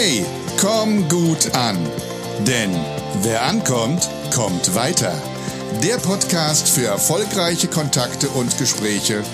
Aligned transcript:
Hey, 0.00 0.24
komm 0.60 1.08
gut 1.08 1.56
an. 1.56 1.76
Denn 2.46 2.70
wer 3.22 3.42
ankommt, 3.42 4.08
kommt 4.32 4.76
weiter. 4.76 5.12
Der 5.82 5.96
Podcast 5.96 6.68
für 6.68 6.86
erfolgreiche 6.86 7.66
Kontakte 7.66 8.28
und 8.28 8.56
Gespräche, 8.58 9.24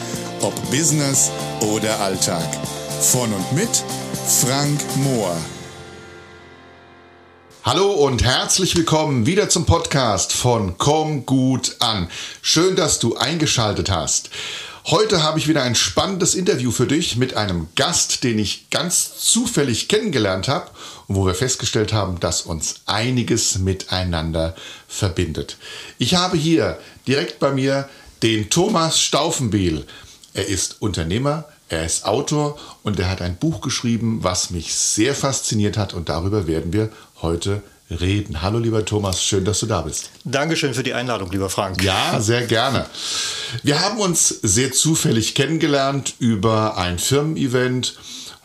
ob 0.40 0.54
Business 0.70 1.30
oder 1.60 2.00
Alltag. 2.00 2.48
Von 3.02 3.30
und 3.34 3.52
mit 3.52 3.68
Frank 4.40 4.80
Mohr. 4.96 5.36
Hallo 7.62 7.92
und 7.92 8.24
herzlich 8.24 8.74
willkommen 8.74 9.26
wieder 9.26 9.50
zum 9.50 9.66
Podcast 9.66 10.32
von 10.32 10.78
Komm 10.78 11.26
gut 11.26 11.76
an. 11.80 12.08
Schön, 12.40 12.74
dass 12.74 12.98
du 13.00 13.16
eingeschaltet 13.16 13.90
hast. 13.90 14.30
Heute 14.88 15.22
habe 15.22 15.38
ich 15.38 15.48
wieder 15.48 15.62
ein 15.62 15.74
spannendes 15.74 16.34
Interview 16.34 16.70
für 16.70 16.86
dich 16.86 17.16
mit 17.16 17.38
einem 17.38 17.68
Gast, 17.74 18.22
den 18.22 18.38
ich 18.38 18.68
ganz 18.68 19.16
zufällig 19.18 19.88
kennengelernt 19.88 20.46
habe 20.46 20.70
und 21.06 21.16
wo 21.16 21.24
wir 21.24 21.34
festgestellt 21.34 21.94
haben, 21.94 22.20
dass 22.20 22.42
uns 22.42 22.82
einiges 22.84 23.58
miteinander 23.58 24.54
verbindet. 24.86 25.56
Ich 25.96 26.16
habe 26.16 26.36
hier 26.36 26.78
direkt 27.06 27.38
bei 27.38 27.50
mir 27.50 27.88
den 28.22 28.50
Thomas 28.50 29.00
Staufenbiel. 29.00 29.86
Er 30.34 30.48
ist 30.48 30.82
Unternehmer, 30.82 31.46
er 31.70 31.86
ist 31.86 32.04
Autor 32.04 32.58
und 32.82 32.98
er 33.00 33.08
hat 33.08 33.22
ein 33.22 33.38
Buch 33.38 33.62
geschrieben, 33.62 34.18
was 34.20 34.50
mich 34.50 34.74
sehr 34.74 35.14
fasziniert 35.14 35.78
hat 35.78 35.94
und 35.94 36.10
darüber 36.10 36.46
werden 36.46 36.74
wir 36.74 36.90
heute 37.22 37.62
reden. 38.00 38.42
Hallo 38.42 38.58
lieber 38.58 38.84
Thomas, 38.84 39.22
schön, 39.22 39.44
dass 39.44 39.60
du 39.60 39.66
da 39.66 39.82
bist. 39.82 40.10
Dankeschön 40.24 40.74
für 40.74 40.82
die 40.82 40.94
Einladung, 40.94 41.30
lieber 41.30 41.50
Frank. 41.50 41.82
Ja, 41.82 42.20
sehr 42.20 42.46
gerne. 42.46 42.86
Wir 43.62 43.80
haben 43.80 43.98
uns 43.98 44.28
sehr 44.28 44.72
zufällig 44.72 45.34
kennengelernt 45.34 46.14
über 46.18 46.76
ein 46.76 46.98
Firmen-Event, 46.98 47.96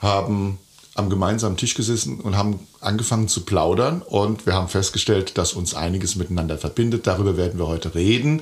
haben 0.01 0.59
am 0.95 1.09
gemeinsamen 1.09 1.57
Tisch 1.57 1.75
gesessen 1.75 2.19
und 2.19 2.35
haben 2.35 2.59
angefangen 2.81 3.27
zu 3.27 3.41
plaudern 3.41 4.01
und 4.01 4.45
wir 4.45 4.53
haben 4.53 4.67
festgestellt, 4.67 5.37
dass 5.37 5.53
uns 5.53 5.73
einiges 5.73 6.15
miteinander 6.15 6.57
verbindet. 6.57 7.07
Darüber 7.07 7.37
werden 7.37 7.59
wir 7.59 7.67
heute 7.67 7.95
reden. 7.95 8.41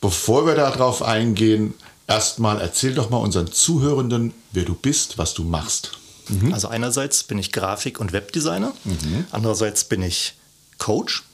Bevor 0.00 0.46
wir 0.46 0.54
darauf 0.54 1.02
eingehen, 1.02 1.74
erstmal 2.06 2.60
erzähl 2.60 2.94
doch 2.94 3.10
mal 3.10 3.18
unseren 3.18 3.50
Zuhörenden, 3.50 4.34
wer 4.52 4.64
du 4.64 4.74
bist, 4.74 5.16
was 5.18 5.34
du 5.34 5.44
machst. 5.44 5.92
Mhm. 6.28 6.52
Also 6.52 6.68
einerseits 6.68 7.24
bin 7.24 7.38
ich 7.38 7.52
Grafik- 7.52 8.00
und 8.00 8.12
Webdesigner, 8.12 8.72
mhm. 8.84 9.26
andererseits 9.30 9.84
bin 9.84 10.02
ich 10.02 10.34
Coach 10.78 11.24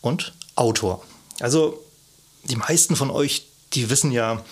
und 0.00 0.32
Autor. 0.56 1.04
Also 1.40 1.82
die 2.44 2.56
meisten 2.56 2.96
von 2.96 3.10
euch, 3.10 3.46
die 3.72 3.90
wissen 3.90 4.12
ja, 4.12 4.42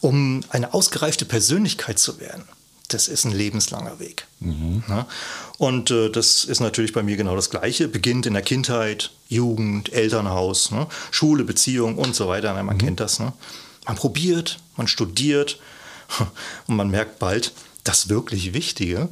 um 0.00 0.44
eine 0.50 0.74
ausgereifte 0.74 1.24
Persönlichkeit 1.24 1.98
zu 1.98 2.20
werden, 2.20 2.44
das 2.88 3.08
ist 3.08 3.24
ein 3.24 3.32
lebenslanger 3.32 3.98
Weg. 3.98 4.26
Mhm. 4.40 4.84
Ja? 4.88 5.06
Und 5.58 5.90
äh, 5.90 6.10
das 6.10 6.44
ist 6.44 6.60
natürlich 6.60 6.92
bei 6.92 7.02
mir 7.02 7.16
genau 7.16 7.34
das 7.34 7.50
Gleiche. 7.50 7.88
Beginnt 7.88 8.26
in 8.26 8.34
der 8.34 8.42
Kindheit, 8.42 9.10
Jugend, 9.28 9.92
Elternhaus, 9.92 10.70
ne? 10.70 10.86
Schule, 11.10 11.44
Beziehung 11.44 11.96
und 11.96 12.14
so 12.14 12.28
weiter. 12.28 12.52
Man 12.62 12.76
mhm. 12.76 12.78
kennt 12.78 13.00
das. 13.00 13.18
Ne? 13.18 13.32
Man 13.86 13.96
probiert, 13.96 14.58
man 14.76 14.86
studiert 14.86 15.58
und 16.66 16.76
man 16.76 16.90
merkt 16.90 17.18
bald, 17.18 17.52
das 17.84 18.08
wirklich 18.08 18.54
Wichtige, 18.54 19.08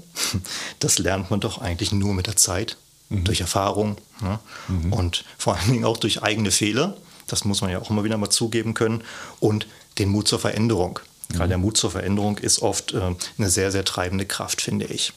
das 0.81 0.99
lernt 0.99 1.31
man 1.31 1.41
doch 1.41 1.59
eigentlich 1.59 1.93
nur 1.93 2.15
mit 2.15 2.27
der 2.27 2.37
Zeit, 2.37 2.77
mhm. 3.13 3.25
durch 3.25 3.41
Erfahrung 3.41 3.97
ne? 4.21 4.39
mhm. 4.69 4.93
und 4.93 5.25
vor 5.39 5.57
allen 5.57 5.71
Dingen 5.71 5.85
auch 5.85 5.99
durch 5.99 6.23
eigene 6.23 6.51
Fehler. 6.51 6.97
Das 7.27 7.45
muss 7.45 7.61
man 7.61 7.71
ja 7.71 7.79
auch 7.79 7.91
immer 7.91 8.05
wieder 8.05 8.19
mal 8.19 8.31
zugeben 8.31 8.75
können. 8.75 9.05
Und 9.41 9.67
den 9.99 10.09
Mut 10.09 10.29
zur 10.29 10.39
Veränderung. 10.39 10.99
Mhm. 11.29 11.35
Gerade 11.35 11.49
der 11.51 11.59
Mut 11.59 11.77
zur 11.77 11.91
Veränderung 11.91 12.39
ist 12.39 12.61
oft 12.61 12.93
äh, 12.93 13.15
eine 13.39 13.51
sehr, 13.51 13.71
sehr 13.71 13.85
treibende 13.85 14.27
Kraft, 14.27 14.61
finde 14.61 14.87
ich. 14.87 15.13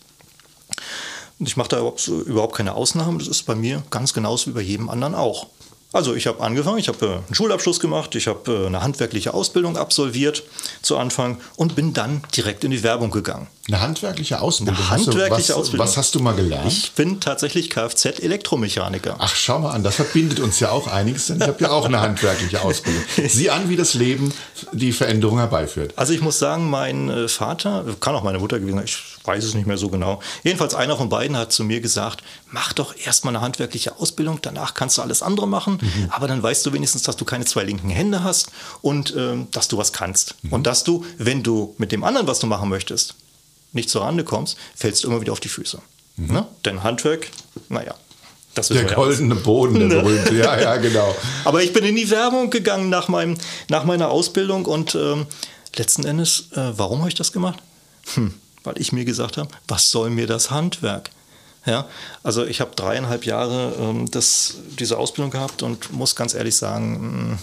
Und 1.39 1.47
ich 1.47 1.57
mache 1.57 1.69
da 1.69 1.93
überhaupt 2.07 2.55
keine 2.55 2.75
Ausnahmen. 2.75 3.19
Das 3.19 3.27
ist 3.27 3.43
bei 3.43 3.55
mir 3.55 3.83
ganz 3.89 4.13
genauso 4.13 4.51
wie 4.51 4.53
bei 4.53 4.61
jedem 4.61 4.89
anderen 4.89 5.15
auch. 5.15 5.47
Also 5.93 6.13
ich 6.13 6.27
habe 6.27 6.41
angefangen, 6.41 6.77
ich 6.77 6.89
habe 6.89 7.05
äh, 7.05 7.09
einen 7.09 7.35
Schulabschluss 7.35 7.79
gemacht, 7.79 8.15
ich 8.15 8.27
habe 8.27 8.51
äh, 8.51 8.67
eine 8.67 8.81
handwerkliche 8.81 9.33
Ausbildung 9.33 9.77
absolviert 9.77 10.43
zu 10.81 10.97
Anfang 10.97 11.39
und 11.55 11.75
bin 11.75 11.93
dann 11.93 12.21
direkt 12.35 12.65
in 12.65 12.71
die 12.71 12.83
Werbung 12.83 13.11
gegangen. 13.11 13.47
Eine 13.67 13.79
handwerkliche 13.79 14.41
Ausbildung? 14.41 14.75
Eine 14.75 14.89
handwerkliche 14.89 15.53
was, 15.53 15.57
Ausbildung. 15.57 15.87
Was 15.87 15.95
hast 15.95 16.13
du 16.13 16.19
mal 16.19 16.35
gelernt? 16.35 16.67
Ich 16.67 16.91
bin 16.91 17.21
tatsächlich 17.21 17.69
Kfz-Elektromechaniker. 17.69 19.15
Ach, 19.19 19.33
schau 19.35 19.59
mal 19.59 19.71
an, 19.71 19.83
das 19.83 19.95
verbindet 19.95 20.39
uns 20.41 20.59
ja 20.59 20.69
auch 20.71 20.87
einiges, 20.87 21.27
denn 21.27 21.37
ich 21.37 21.47
habe 21.47 21.63
ja 21.63 21.71
auch 21.71 21.85
eine 21.85 22.01
handwerkliche 22.01 22.61
Ausbildung. 22.61 23.01
Sieh 23.27 23.49
an, 23.49 23.69
wie 23.69 23.77
das 23.77 23.93
Leben 23.93 24.33
die 24.73 24.91
Veränderung 24.91 25.37
herbeiführt. 25.37 25.93
Also 25.95 26.13
ich 26.13 26.21
muss 26.21 26.39
sagen, 26.39 26.69
mein 26.69 27.09
äh, 27.09 27.27
Vater, 27.29 27.85
kann 28.01 28.15
auch 28.15 28.23
meine 28.23 28.39
Mutter 28.39 28.59
gewesen 28.59 28.75
sein, 28.75 28.85
ich 28.85 29.14
weiß 29.25 29.43
es 29.43 29.53
nicht 29.53 29.67
mehr 29.67 29.77
so 29.77 29.89
genau. 29.89 30.21
Jedenfalls 30.43 30.75
einer 30.75 30.97
von 30.97 31.09
beiden 31.09 31.37
hat 31.37 31.51
zu 31.51 31.63
mir 31.63 31.81
gesagt, 31.81 32.23
mach 32.51 32.73
doch 32.73 32.95
erstmal 32.97 33.35
eine 33.35 33.43
handwerkliche 33.43 33.97
Ausbildung, 33.99 34.39
danach 34.41 34.73
kannst 34.73 34.97
du 34.97 35.01
alles 35.01 35.21
andere 35.21 35.47
machen, 35.47 35.79
mhm. 35.81 36.09
aber 36.09 36.27
dann 36.27 36.41
weißt 36.41 36.65
du 36.65 36.73
wenigstens, 36.73 37.03
dass 37.03 37.17
du 37.17 37.25
keine 37.25 37.45
zwei 37.45 37.63
linken 37.63 37.89
Hände 37.89 38.23
hast 38.23 38.51
und 38.81 39.15
äh, 39.15 39.37
dass 39.51 39.67
du 39.67 39.77
was 39.77 39.93
kannst. 39.93 40.35
Mhm. 40.41 40.53
Und 40.53 40.67
dass 40.67 40.83
du, 40.83 41.05
wenn 41.17 41.43
du 41.43 41.75
mit 41.77 41.91
dem 41.91 42.03
anderen, 42.03 42.27
was 42.27 42.39
du 42.39 42.47
machen 42.47 42.69
möchtest, 42.69 43.15
nicht 43.73 43.89
zur 43.89 44.03
Rande 44.03 44.23
kommst, 44.23 44.57
fällst 44.75 45.03
du 45.03 45.09
immer 45.09 45.21
wieder 45.21 45.33
auf 45.33 45.39
die 45.39 45.49
Füße. 45.49 45.79
Mhm. 46.17 46.33
Ne? 46.33 46.47
Denn 46.63 46.83
Handwerk, 46.83 47.29
naja, 47.69 47.95
das 48.55 48.69
der 48.69 48.85
goldene 48.85 49.35
Boden, 49.35 49.89
der 49.89 49.97
berühmte. 50.01 50.33
Ja, 50.33 50.59
ja, 50.59 50.77
genau. 50.77 51.13
Aber 51.43 51.61
ich 51.61 51.73
bin 51.73 51.83
in 51.83 51.95
die 51.95 52.09
Werbung 52.09 52.49
gegangen 52.49 52.89
nach, 52.89 53.09
meinem, 53.09 53.37
nach 53.69 53.83
meiner 53.83 54.09
Ausbildung 54.09 54.65
und 54.65 54.95
ähm, 54.95 55.27
letzten 55.75 56.05
Endes, 56.05 56.51
äh, 56.53 56.71
warum 56.77 56.99
habe 56.99 57.09
ich 57.09 57.15
das 57.15 57.33
gemacht? 57.33 57.59
Hm, 58.13 58.33
weil 58.65 58.79
ich 58.79 58.91
mir 58.91 59.05
gesagt 59.05 59.37
habe, 59.37 59.49
was 59.67 59.89
soll 59.89 60.09
mir 60.09 60.27
das 60.27 60.51
Handwerk? 60.51 61.09
Ja, 61.65 61.87
also 62.21 62.45
ich 62.45 62.61
habe 62.61 62.71
dreieinhalb 62.75 63.25
Jahre 63.25 63.73
ähm, 63.79 64.09
das, 64.11 64.55
diese 64.79 64.97
Ausbildung 64.97 65.31
gehabt 65.31 65.63
und 65.63 65.91
muss 65.91 66.15
ganz 66.15 66.35
ehrlich 66.35 66.55
sagen, 66.55 66.91
mh, 66.91 67.29
hm, 67.31 67.39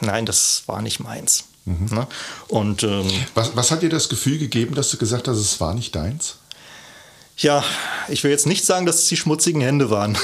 nein, 0.00 0.26
das 0.26 0.62
war 0.66 0.80
nicht 0.80 1.00
meins. 1.00 1.44
Mhm. 1.64 1.88
Ne? 1.90 2.06
Und, 2.48 2.82
ähm, 2.84 3.08
was, 3.34 3.56
was 3.56 3.70
hat 3.70 3.82
dir 3.82 3.90
das 3.90 4.08
Gefühl 4.08 4.38
gegeben, 4.38 4.74
dass 4.74 4.90
du 4.90 4.96
gesagt 4.96 5.28
hast, 5.28 5.38
es 5.38 5.60
war 5.60 5.74
nicht 5.74 5.94
deins? 5.94 6.36
Ja, 7.40 7.64
ich 8.08 8.22
will 8.22 8.30
jetzt 8.30 8.46
nicht 8.46 8.66
sagen, 8.66 8.84
dass 8.84 8.98
es 8.98 9.06
die 9.06 9.16
schmutzigen 9.16 9.62
Hände 9.62 9.88
waren. 9.88 10.16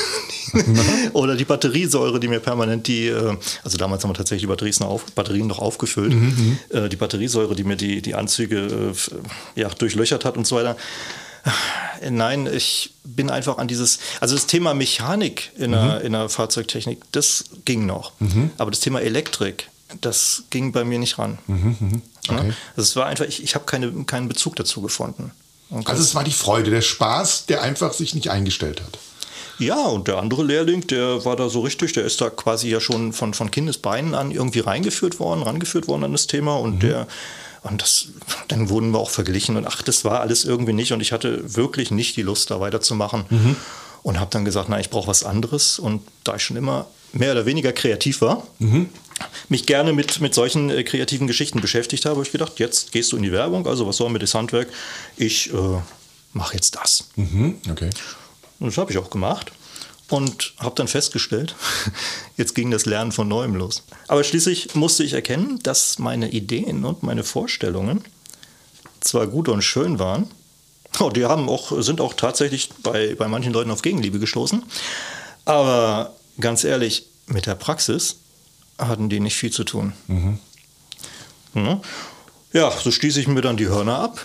Oder 1.15 1.35
die 1.35 1.47
Batteriesäure, 1.47 2.21
die 2.21 2.29
mir 2.29 2.41
permanent 2.41 2.87
die, 2.87 3.09
äh, 3.09 3.37
also 3.65 3.79
damals 3.79 4.03
haben 4.03 4.11
wir 4.11 4.15
tatsächlich 4.15 4.43
die 4.43 4.49
Batterien 4.49 4.77
noch, 4.81 4.89
auf, 4.89 5.05
Batterien 5.13 5.47
noch 5.47 5.59
aufgefüllt, 5.59 6.13
mhm, 6.13 6.59
mhm. 6.71 6.77
Äh, 6.77 6.89
die 6.91 6.97
Batteriesäure, 6.97 7.55
die 7.55 7.65
mir 7.65 7.77
die, 7.77 8.03
die 8.03 8.15
Anzüge 8.15 8.93
äh, 9.57 9.61
ja, 9.61 9.69
durchlöchert 9.71 10.27
hat 10.27 10.37
und 10.37 10.47
so 10.47 10.57
weiter. 10.57 10.77
Nein, 12.11 12.49
ich 12.53 12.93
bin 13.05 13.31
einfach 13.31 13.59
an 13.59 13.69
dieses, 13.69 14.01
also 14.21 14.35
das 14.35 14.47
Thema 14.47 14.75
Mechanik 14.75 15.53
in, 15.57 15.71
mhm. 15.71 15.75
der, 15.75 16.01
in 16.03 16.13
der 16.13 16.29
Fahrzeugtechnik, 16.29 17.01
das 17.13 17.45
ging 17.65 17.87
noch. 17.87 18.13
Mhm. 18.19 18.51
Aber 18.59 18.71
das 18.73 18.81
Thema 18.81 19.01
Elektrik, 19.01 19.69
das 20.01 20.43
ging 20.51 20.73
bei 20.73 20.85
mir 20.85 20.99
nicht 20.99 21.19
ran. 21.19 21.39
Mhm, 21.47 21.77
mh. 21.79 22.01
okay. 22.29 22.53
Also 22.77 22.83
es 22.83 22.97
war 22.97 23.07
einfach, 23.07 23.25
ich, 23.25 23.43
ich 23.43 23.55
habe 23.55 23.65
keine, 23.65 23.93
keinen 24.05 24.29
Bezug 24.29 24.57
dazu 24.57 24.83
gefunden. 24.83 25.31
Okay. 25.71 25.85
Also 25.87 26.03
es 26.03 26.15
war 26.15 26.25
die 26.25 26.33
Freude, 26.33 26.71
der 26.71 26.83
Spaß, 26.83 27.47
der 27.47 27.63
einfach 27.63 27.93
sich 27.93 28.15
nicht 28.15 28.31
eingestellt 28.31 28.81
hat. 28.81 28.99
Ja, 29.59 29.87
und 29.87 30.07
der 30.07 30.19
andere 30.19 30.45
Lehrling, 30.45 30.87
der 30.87 31.25
war 31.25 31.35
da 31.35 31.49
so 31.49 31.61
richtig, 31.61 31.95
der 31.95 32.05
ist 32.05 32.21
da 32.21 32.29
quasi 32.29 32.69
ja 32.69 32.81
schon 32.81 33.13
von, 33.13 33.33
von 33.33 33.51
Kindesbeinen 33.51 34.15
an 34.15 34.31
irgendwie 34.31 34.61
reingeführt 34.61 35.19
worden, 35.19 35.43
rangeführt 35.43 35.89
worden 35.89 36.05
an 36.05 36.13
das 36.13 36.27
Thema 36.27 36.57
und 36.57 36.77
mhm. 36.77 36.81
der 36.81 37.07
und 37.63 37.83
das, 37.83 38.09
dann 38.47 38.69
wurden 38.69 38.93
wir 38.93 38.99
auch 38.99 39.11
verglichen 39.11 39.57
und 39.57 39.67
ach, 39.67 39.83
das 39.83 40.05
war 40.05 40.21
alles 40.21 40.45
irgendwie 40.45 40.73
nicht 40.73 40.93
und 40.93 41.01
ich 41.01 41.11
hatte 41.11 41.57
wirklich 41.57 41.91
nicht 41.91 42.17
die 42.17 42.23
Lust, 42.23 42.51
da 42.51 42.61
weiterzumachen. 42.61 43.25
Mhm. 43.29 43.57
Und 44.05 44.21
habe 44.21 44.31
dann 44.31 44.45
gesagt, 44.45 44.69
na, 44.69 44.79
ich 44.79 44.89
brauche 44.89 45.09
was 45.09 45.25
anderes. 45.25 45.81
Und 45.81 46.01
da 46.23 46.37
ich 46.37 46.43
schon 46.43 46.57
immer 46.57 46.87
mehr 47.13 47.33
oder 47.33 47.45
weniger 47.45 47.73
kreativ 47.73 48.21
war, 48.21 48.47
mhm. 48.61 48.89
Mich 49.49 49.67
gerne 49.67 49.93
mit, 49.93 50.21
mit 50.21 50.35
solchen 50.35 50.71
äh, 50.71 50.83
kreativen 50.85 51.27
Geschichten 51.27 51.61
beschäftigt 51.61 52.05
habe, 52.05 52.17
habe 52.17 52.27
ich 52.27 52.33
gedacht, 52.33 52.59
jetzt 52.59 52.93
gehst 52.93 53.13
du 53.13 53.17
in 53.17 53.23
die 53.23 53.33
Werbung, 53.33 53.67
also 53.67 53.87
was 53.87 53.97
soll 53.97 54.11
mir 54.11 54.19
das 54.19 54.35
Handwerk? 54.35 54.69
Ich 55.17 55.53
äh, 55.53 55.81
mache 56.33 56.55
jetzt 56.55 56.77
das. 56.77 57.09
Mhm. 57.17 57.59
Okay. 57.71 57.91
Und 58.59 58.69
das 58.69 58.79
habe 58.79 58.91
ich 58.91 58.99
auch 58.99 59.11
gemacht 59.11 59.53
und 60.09 60.55
habe 60.59 60.75
dann 60.77 60.89
festgestellt, 60.89 61.55
jetzt 62.37 62.55
ging 62.55 62.71
das 62.71 62.87
Lernen 62.87 63.13
von 63.13 63.29
neuem 63.29 63.55
los. 63.55 63.83
Aber 64.09 64.25
schließlich 64.25 64.75
musste 64.75 65.05
ich 65.05 65.13
erkennen, 65.13 65.59
dass 65.63 65.99
meine 65.99 66.31
Ideen 66.31 66.85
und 66.85 67.03
meine 67.03 67.25
Vorstellungen 67.25 68.05
zwar 69.01 69.27
gut 69.27 69.49
und 69.49 69.63
schön 69.63 69.99
waren, 69.99 70.31
oh, 71.01 71.11
die 71.11 71.25
haben 71.25 71.49
auch, 71.49 71.81
sind 71.83 72.01
auch 72.01 72.15
tatsächlich 72.15 72.71
bei, 72.83 73.15
bei 73.15 73.29
manchen 73.29 73.53
Leuten 73.53 73.71
auf 73.71 73.83
Gegenliebe 73.83 74.19
gestoßen, 74.19 74.63
aber 75.45 76.15
ganz 76.41 76.65
ehrlich, 76.65 77.07
mit 77.27 77.47
der 77.47 77.55
Praxis 77.55 78.17
hatten 78.79 79.09
die 79.09 79.21
nicht 79.21 79.37
viel 79.37 79.51
zu 79.51 79.65
tun. 79.65 79.93
Mhm. 80.07 80.39
Ja, 82.53 82.71
so 82.71 82.91
stieß 82.91 83.17
ich 83.17 83.29
mir 83.29 83.41
dann 83.41 83.57
die 83.57 83.69
Hörner 83.69 83.99
ab, 83.99 84.25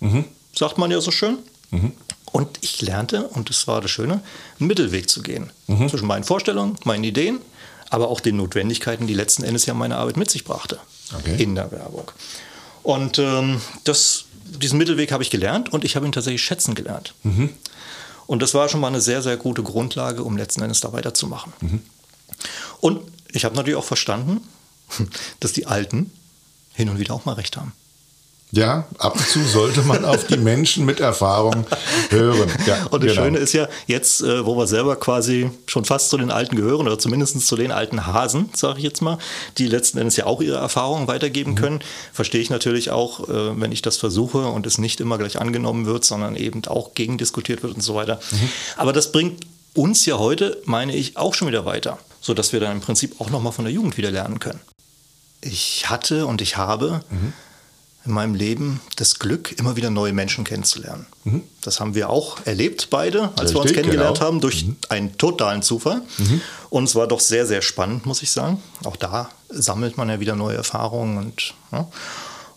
mhm. 0.00 0.24
sagt 0.54 0.78
man 0.78 0.90
ja 0.90 1.00
so 1.00 1.10
schön. 1.10 1.38
Mhm. 1.70 1.92
Und 2.32 2.58
ich 2.62 2.82
lernte, 2.82 3.28
und 3.28 3.48
das 3.48 3.68
war 3.68 3.80
das 3.80 3.92
Schöne, 3.92 4.20
einen 4.58 4.66
Mittelweg 4.66 5.08
zu 5.08 5.22
gehen. 5.22 5.52
Mhm. 5.68 5.88
Zwischen 5.88 6.08
meinen 6.08 6.24
Vorstellungen, 6.24 6.76
meinen 6.84 7.04
Ideen, 7.04 7.40
aber 7.90 8.08
auch 8.08 8.20
den 8.20 8.36
Notwendigkeiten, 8.36 9.06
die 9.06 9.14
letzten 9.14 9.44
Endes 9.44 9.66
ja 9.66 9.74
meine 9.74 9.96
Arbeit 9.96 10.16
mit 10.16 10.30
sich 10.30 10.42
brachte 10.44 10.80
okay. 11.16 11.40
in 11.40 11.54
der 11.54 11.70
Werbung. 11.70 12.10
Und 12.82 13.20
ähm, 13.20 13.60
das, 13.84 14.24
diesen 14.44 14.78
Mittelweg 14.78 15.12
habe 15.12 15.22
ich 15.22 15.30
gelernt 15.30 15.72
und 15.72 15.84
ich 15.84 15.94
habe 15.94 16.06
ihn 16.06 16.12
tatsächlich 16.12 16.42
schätzen 16.42 16.74
gelernt. 16.74 17.14
Und 18.26 18.42
das 18.42 18.52
war 18.52 18.68
schon 18.68 18.80
mal 18.80 18.88
eine 18.88 19.00
sehr, 19.00 19.22
sehr 19.22 19.36
gute 19.36 19.62
Grundlage, 19.62 20.24
um 20.24 20.36
letzten 20.36 20.62
Endes 20.62 20.80
da 20.80 20.92
weiterzumachen. 20.92 21.52
Und 22.80 23.00
ich 23.34 23.44
habe 23.44 23.54
natürlich 23.56 23.76
auch 23.76 23.84
verstanden, 23.84 24.40
dass 25.40 25.52
die 25.52 25.66
Alten 25.66 26.10
hin 26.72 26.88
und 26.88 26.98
wieder 26.98 27.14
auch 27.14 27.24
mal 27.24 27.34
recht 27.34 27.56
haben. 27.56 27.72
Ja, 28.52 28.86
ab 28.98 29.16
und 29.16 29.26
zu 29.26 29.42
sollte 29.42 29.82
man 29.82 30.04
auf 30.04 30.28
die 30.28 30.36
Menschen 30.36 30.84
mit 30.84 31.00
Erfahrung 31.00 31.66
hören. 32.10 32.48
Ja, 32.66 32.84
und 32.90 33.02
das 33.02 33.10
genau. 33.10 33.24
Schöne 33.24 33.38
ist 33.38 33.52
ja, 33.52 33.68
jetzt, 33.88 34.22
äh, 34.22 34.46
wo 34.46 34.56
wir 34.56 34.68
selber 34.68 34.94
quasi 34.94 35.50
schon 35.66 35.84
fast 35.84 36.10
zu 36.10 36.18
den 36.18 36.30
Alten 36.30 36.54
gehören 36.54 36.86
oder 36.86 36.96
zumindest 36.96 37.44
zu 37.44 37.56
den 37.56 37.72
alten 37.72 38.06
Hasen, 38.06 38.50
sage 38.54 38.78
ich 38.78 38.84
jetzt 38.84 39.02
mal, 39.02 39.18
die 39.58 39.66
letzten 39.66 39.98
Endes 39.98 40.16
ja 40.16 40.26
auch 40.26 40.40
ihre 40.40 40.58
Erfahrungen 40.58 41.08
weitergeben 41.08 41.52
mhm. 41.52 41.56
können, 41.56 41.80
verstehe 42.12 42.40
ich 42.40 42.50
natürlich 42.50 42.92
auch, 42.92 43.28
äh, 43.28 43.60
wenn 43.60 43.72
ich 43.72 43.82
das 43.82 43.96
versuche 43.96 44.46
und 44.46 44.66
es 44.66 44.78
nicht 44.78 45.00
immer 45.00 45.18
gleich 45.18 45.40
angenommen 45.40 45.86
wird, 45.86 46.04
sondern 46.04 46.36
eben 46.36 46.64
auch 46.66 46.94
gegendiskutiert 46.94 47.64
wird 47.64 47.74
und 47.74 47.80
so 47.80 47.96
weiter. 47.96 48.20
Mhm. 48.30 48.48
Aber 48.76 48.92
das 48.92 49.10
bringt 49.10 49.40
uns 49.74 50.06
ja 50.06 50.18
heute, 50.18 50.62
meine 50.64 50.94
ich, 50.94 51.16
auch 51.16 51.34
schon 51.34 51.48
wieder 51.48 51.64
weiter, 51.64 51.98
sodass 52.24 52.52
wir 52.52 52.60
dann 52.60 52.72
im 52.72 52.80
Prinzip 52.80 53.20
auch 53.20 53.28
nochmal 53.30 53.52
von 53.52 53.64
der 53.64 53.74
Jugend 53.74 53.96
wieder 53.96 54.10
lernen 54.10 54.40
können. 54.40 54.60
Ich 55.42 55.90
hatte 55.90 56.26
und 56.26 56.40
ich 56.40 56.56
habe 56.56 57.02
mhm 57.10 57.34
in 58.06 58.12
meinem 58.12 58.34
Leben 58.34 58.80
das 58.96 59.18
Glück, 59.18 59.58
immer 59.58 59.76
wieder 59.76 59.90
neue 59.90 60.12
Menschen 60.12 60.44
kennenzulernen. 60.44 61.06
Mhm. 61.24 61.42
Das 61.62 61.80
haben 61.80 61.94
wir 61.94 62.10
auch 62.10 62.38
erlebt, 62.44 62.88
beide, 62.90 63.30
als 63.36 63.40
Richtig, 63.40 63.54
wir 63.54 63.60
uns 63.62 63.72
kennengelernt 63.72 64.18
genau. 64.18 64.26
haben, 64.26 64.40
durch 64.40 64.66
mhm. 64.66 64.76
einen 64.90 65.16
totalen 65.16 65.62
Zufall. 65.62 66.02
Mhm. 66.18 66.40
Und 66.68 66.84
es 66.84 66.94
war 66.94 67.06
doch 67.06 67.20
sehr, 67.20 67.46
sehr 67.46 67.62
spannend, 67.62 68.04
muss 68.04 68.22
ich 68.22 68.30
sagen. 68.30 68.62
Auch 68.84 68.96
da 68.96 69.30
sammelt 69.48 69.96
man 69.96 70.08
ja 70.10 70.20
wieder 70.20 70.36
neue 70.36 70.56
Erfahrungen. 70.56 71.16
Und, 71.16 71.54
ja. 71.72 71.88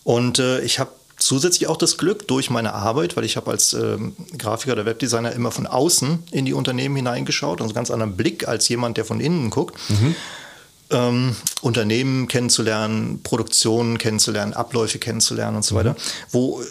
und 0.04 0.40
äh, 0.40 0.60
ich 0.62 0.80
habe 0.80 0.92
zusätzlich 1.18 1.68
auch 1.68 1.78
das 1.78 1.98
Glück 1.98 2.28
durch 2.28 2.50
meine 2.50 2.74
Arbeit, 2.74 3.18
weil 3.18 3.26
ich 3.26 3.38
habe 3.38 3.52
als 3.52 3.74
ähm, 3.74 4.16
Grafiker 4.38 4.74
oder 4.74 4.86
Webdesigner 4.86 5.32
immer 5.32 5.52
von 5.52 5.68
außen 5.68 6.24
in 6.32 6.46
die 6.46 6.54
Unternehmen 6.54 6.96
hineingeschaut, 6.96 7.60
also 7.60 7.70
einen 7.70 7.76
ganz 7.76 7.92
anderen 7.92 8.16
Blick 8.16 8.48
als 8.48 8.70
jemand, 8.70 8.98
der 8.98 9.06
von 9.06 9.20
innen 9.20 9.50
guckt. 9.50 9.76
Mhm 9.90 10.16
ähm, 10.90 11.36
Unternehmen 11.62 12.28
kennenzulernen, 12.28 13.22
Produktionen 13.24 13.98
kennenzulernen, 13.98 14.54
Abläufe 14.54 15.00
kennenzulernen 15.00 15.58
und 15.58 15.66
so 15.66 15.76
weiter, 15.76 15.92
mhm. 15.92 15.96
wo 16.32 16.62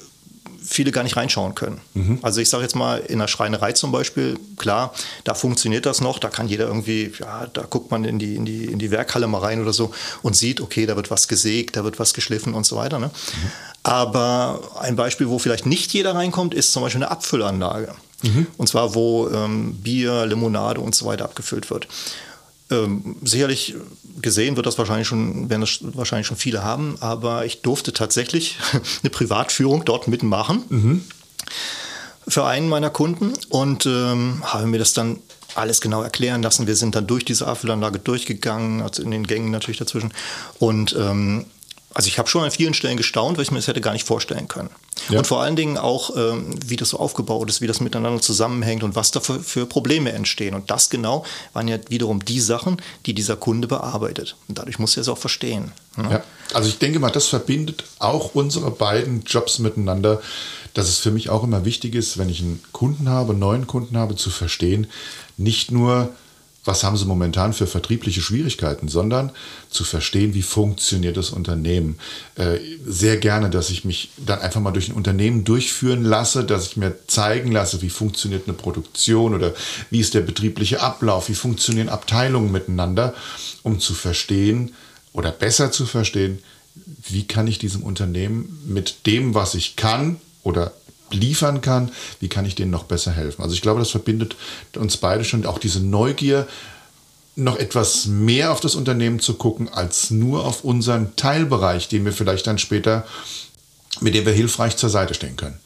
viele 0.77 0.93
gar 0.93 1.03
nicht 1.03 1.17
reinschauen 1.17 1.55
können. 1.55 1.81
Mhm. 1.95 2.19
Also 2.23 2.41
ich 2.41 2.51
sage 2.51 2.63
jetzt 2.63 2.77
mal, 2.77 2.99
in 2.99 3.19
der 3.19 3.29
Schreinerei 3.29 3.73
zum 3.73 3.93
Beispiel, 3.93 4.39
klar, 4.57 4.93
da 5.25 5.35
funktioniert 5.35 5.87
das 5.87 6.01
noch, 6.01 6.19
da 6.19 6.29
kann 6.29 6.49
jeder 6.49 6.67
irgendwie, 6.67 7.13
ja, 7.19 7.47
da 7.53 7.63
guckt 7.63 7.91
man 7.91 8.05
in 8.05 8.19
die, 8.19 8.37
in 8.37 8.45
die, 8.45 8.67
in 8.67 8.79
die 8.79 8.91
Werkhalle 8.91 9.27
mal 9.27 9.39
rein 9.39 9.61
oder 9.63 9.73
so 9.73 9.93
und 10.23 10.37
sieht, 10.37 10.61
okay, 10.61 10.87
da 10.87 10.95
wird 10.95 11.11
was 11.11 11.29
gesägt, 11.29 11.77
da 11.77 11.85
wird 11.85 11.99
was 11.99 12.13
geschliffen 12.15 12.55
und 12.55 12.67
so 12.67 12.77
weiter. 12.77 12.99
Ne? 12.99 13.07
Mhm. 13.07 13.51
Aber 13.83 14.61
ein 14.79 14.97
Beispiel, 14.97 15.29
wo 15.29 15.39
vielleicht 15.39 15.65
nicht 15.65 15.93
jeder 15.93 16.15
reinkommt, 16.15 16.55
ist 16.55 16.73
zum 16.73 16.83
Beispiel 16.83 17.03
eine 17.03 17.11
Abfüllanlage. 17.11 17.95
Mhm. 18.23 18.47
Und 18.57 18.69
zwar, 18.69 18.95
wo 18.95 19.29
ähm, 19.29 19.75
Bier, 19.75 20.27
Limonade 20.27 20.81
und 20.81 20.95
so 20.95 21.07
weiter 21.07 21.25
abgefüllt 21.25 21.71
wird. 21.71 21.89
Ähm, 22.69 23.17
sicherlich 23.23 23.75
gesehen 24.21 24.57
wird 24.57 24.67
das 24.67 24.77
wahrscheinlich 24.77 25.07
schon, 25.07 25.49
werden 25.51 25.61
das 25.61 25.79
wahrscheinlich 25.83 26.27
schon 26.27 26.37
viele 26.37 26.65
haben, 26.65 26.97
aber 27.01 27.45
ich 27.45 27.63
durfte 27.63 27.93
tatsächlich 27.93 28.59
eine 29.03 29.11
Privatführung 29.11 29.85
dort 29.85 30.09
mitmachen 30.09 30.65
mhm. 30.69 31.05
für 32.27 32.45
einen 32.45 32.69
meiner 32.69 32.91
Kunden 32.91 33.35
und 33.51 33.87
ähm, 33.87 34.43
habe 34.45 34.67
mir 34.67 34.79
das 34.79 34.95
dann 34.95 35.21
alles 35.55 35.81
genau 35.81 36.03
erklären 36.03 36.43
lassen. 36.43 36.67
Wir 36.67 36.77
sind 36.77 36.95
dann 36.97 37.07
durch 37.07 37.25
diese 37.25 37.47
Abfüllanlage 37.47 37.99
durchgegangen, 38.01 38.83
also 38.83 39.03
in 39.03 39.11
den 39.11 39.27
Gängen 39.27 39.51
natürlich 39.51 39.79
dazwischen 39.79 40.13
und 40.59 40.95
ähm, 40.99 41.47
also 41.97 42.09
ich 42.09 42.19
habe 42.19 42.29
schon 42.29 42.45
an 42.45 42.51
vielen 42.51 42.75
Stellen 42.75 42.99
gestaunt, 42.99 43.39
weil 43.39 43.45
ich 43.45 43.51
mir 43.51 43.57
das 43.57 43.69
hätte 43.69 43.81
gar 43.81 43.95
nicht 43.95 44.07
vorstellen 44.07 44.49
können. 44.49 44.69
Ja. 45.09 45.17
Und 45.17 45.27
vor 45.27 45.41
allen 45.41 45.57
Dingen 45.57 45.79
auch, 45.79 46.15
ähm, 46.15 46.55
wie 46.67 46.77
das 46.77 46.91
so 46.91 46.99
aufgebaut 46.99 47.49
ist, 47.49 47.63
wie 47.63 47.67
das 47.67 47.81
miteinander 47.81 48.21
zusammenhängt 48.21 48.83
und 48.83 48.95
was 48.95 49.13
da 49.13 49.21
für, 49.21 49.41
für, 49.41 49.65
Probleme 49.65 50.13
entstehen. 50.13 50.55
Und 50.55 50.71
das 50.71 50.91
genau 50.91 51.25
waren 51.55 51.69
ja 51.69 51.79
wiederum 51.89 52.23
die 52.23 52.41
Sachen, 52.41 52.83
die 53.07 53.15
dieser 53.15 53.37
Kunde 53.37 53.67
bearbeitet. 53.67 54.37
Und 54.47 54.59
dadurch 54.59 54.79
muss 54.79 54.95
er 54.99 55.01
es 55.01 55.09
auch 55.09 55.17
verstehen. 55.17 55.73
Ne? 55.97 56.09
Ja. 56.11 56.25
Also 56.53 56.69
ich 56.69 56.77
denke 56.77 56.99
mal, 56.99 57.09
das 57.09 57.29
verbindet 57.29 57.85
auch 57.99 58.35
unsere 58.35 58.71
beiden 58.71 59.25
Jobs 59.25 59.59
miteinander, 59.59 60.21
dass 60.75 60.89
es 60.89 60.99
für 60.99 61.11
mich 61.11 61.31
auch 61.31 61.45
immer 61.45 61.65
wichtig 61.65 61.95
ist, 61.95 62.19
wenn 62.19 62.29
ich 62.29 62.41
einen 62.41 62.63
Kunden 62.73 63.09
habe, 63.09 63.31
einen 63.31 63.41
neuen 63.41 63.67
Kunden 63.67 63.97
habe, 63.97 64.17
zu 64.17 64.29
verstehen, 64.29 64.87
nicht 65.39 65.71
nur 65.71 66.11
was 66.67 66.85
haben 66.85 66.97
sie 66.97 67.05
momentan 67.05 67.53
für 67.53 67.67
vertriebliche 67.67 68.21
Schwierigkeiten, 68.21 68.89
sondern 68.89 69.31
zu 69.71 69.85
verstehen, 69.85 70.35
wie 70.35 70.43
funktioniert 70.43 71.17
das 71.17 71.31
Unternehmen. 71.31 71.99
Äh, 72.35 72.59
sehr 72.85 73.17
gerne, 73.17 73.51
dass 73.51 73.71
ich 73.71 73.85
mich 73.85 74.11
dann 74.17 74.41
einfach 74.41 74.61
mal 74.61 74.73
durch 74.73 74.89
ein 74.89 74.95
Unternehmen 74.95 75.45
durchführen 75.45 76.03
lasse, 76.05 76.45
dass 76.45 76.67
ich 76.67 76.77
mir 76.77 76.95
zeigen 77.07 77.53
lasse, 77.53 77.83
wie 77.83 77.91
funktioniert 77.91 78.49
eine 78.49 78.57
Produktion 78.57 79.35
oder 79.35 79.55
wie 79.91 80.01
ist 80.01 80.15
der 80.15 80.21
betriebliche 80.21 80.81
Ablauf, 80.81 81.29
wie 81.29 81.35
funktionieren 81.35 81.89
Abteilungen 81.89 82.53
miteinander, 82.53 83.15
um 83.63 83.81
zu 83.81 83.95
verstehen 83.95 84.75
oder 85.13 85.31
besser 85.31 85.71
zu 85.73 85.87
verstehen, 85.87 86.41
wie 87.09 87.27
kann 87.27 87.47
ich 87.47 87.59
diesem 87.59 87.83
Unternehmen 87.83 88.63
mit 88.67 89.07
dem, 89.07 89.35
was 89.35 89.55
ich 89.55 89.77
kann 89.77 90.17
oder 90.43 90.73
liefern 91.11 91.61
kann, 91.61 91.91
wie 92.21 92.29
kann 92.29 92.45
ich 92.45 92.55
denen 92.55 92.71
noch 92.71 92.85
besser 92.85 93.13
helfen. 93.13 93.43
Also 93.43 93.55
ich 93.55 93.63
glaube, 93.63 93.81
das 93.81 93.91
verbindet 93.91 94.37
uns 94.77 94.97
beide 94.97 95.25
schon 95.25 95.47
auch 95.47 95.59
diese 95.59 95.81
Neugier, 95.81 96.47
noch 97.39 97.59
etwas 97.59 98.07
mehr 98.07 98.51
auf 98.51 98.61
das 98.61 98.75
Unternehmen 98.75 99.21
zu 99.21 99.35
gucken, 99.35 99.69
als 99.69 100.11
nur 100.11 100.47
auf 100.47 100.65
unseren 100.65 101.17
Teilbereich, 101.17 101.89
den 101.89 102.07
wir 102.07 102.13
vielleicht 102.13 102.47
dann 102.47 102.57
später, 102.57 103.07
mit 104.01 104.15
dem 104.15 104.25
wir 104.25 104.33
hilfreich 104.33 104.77
zur 104.79 104.89
Seite 104.89 105.13
stehen 105.13 105.37
können 105.37 105.61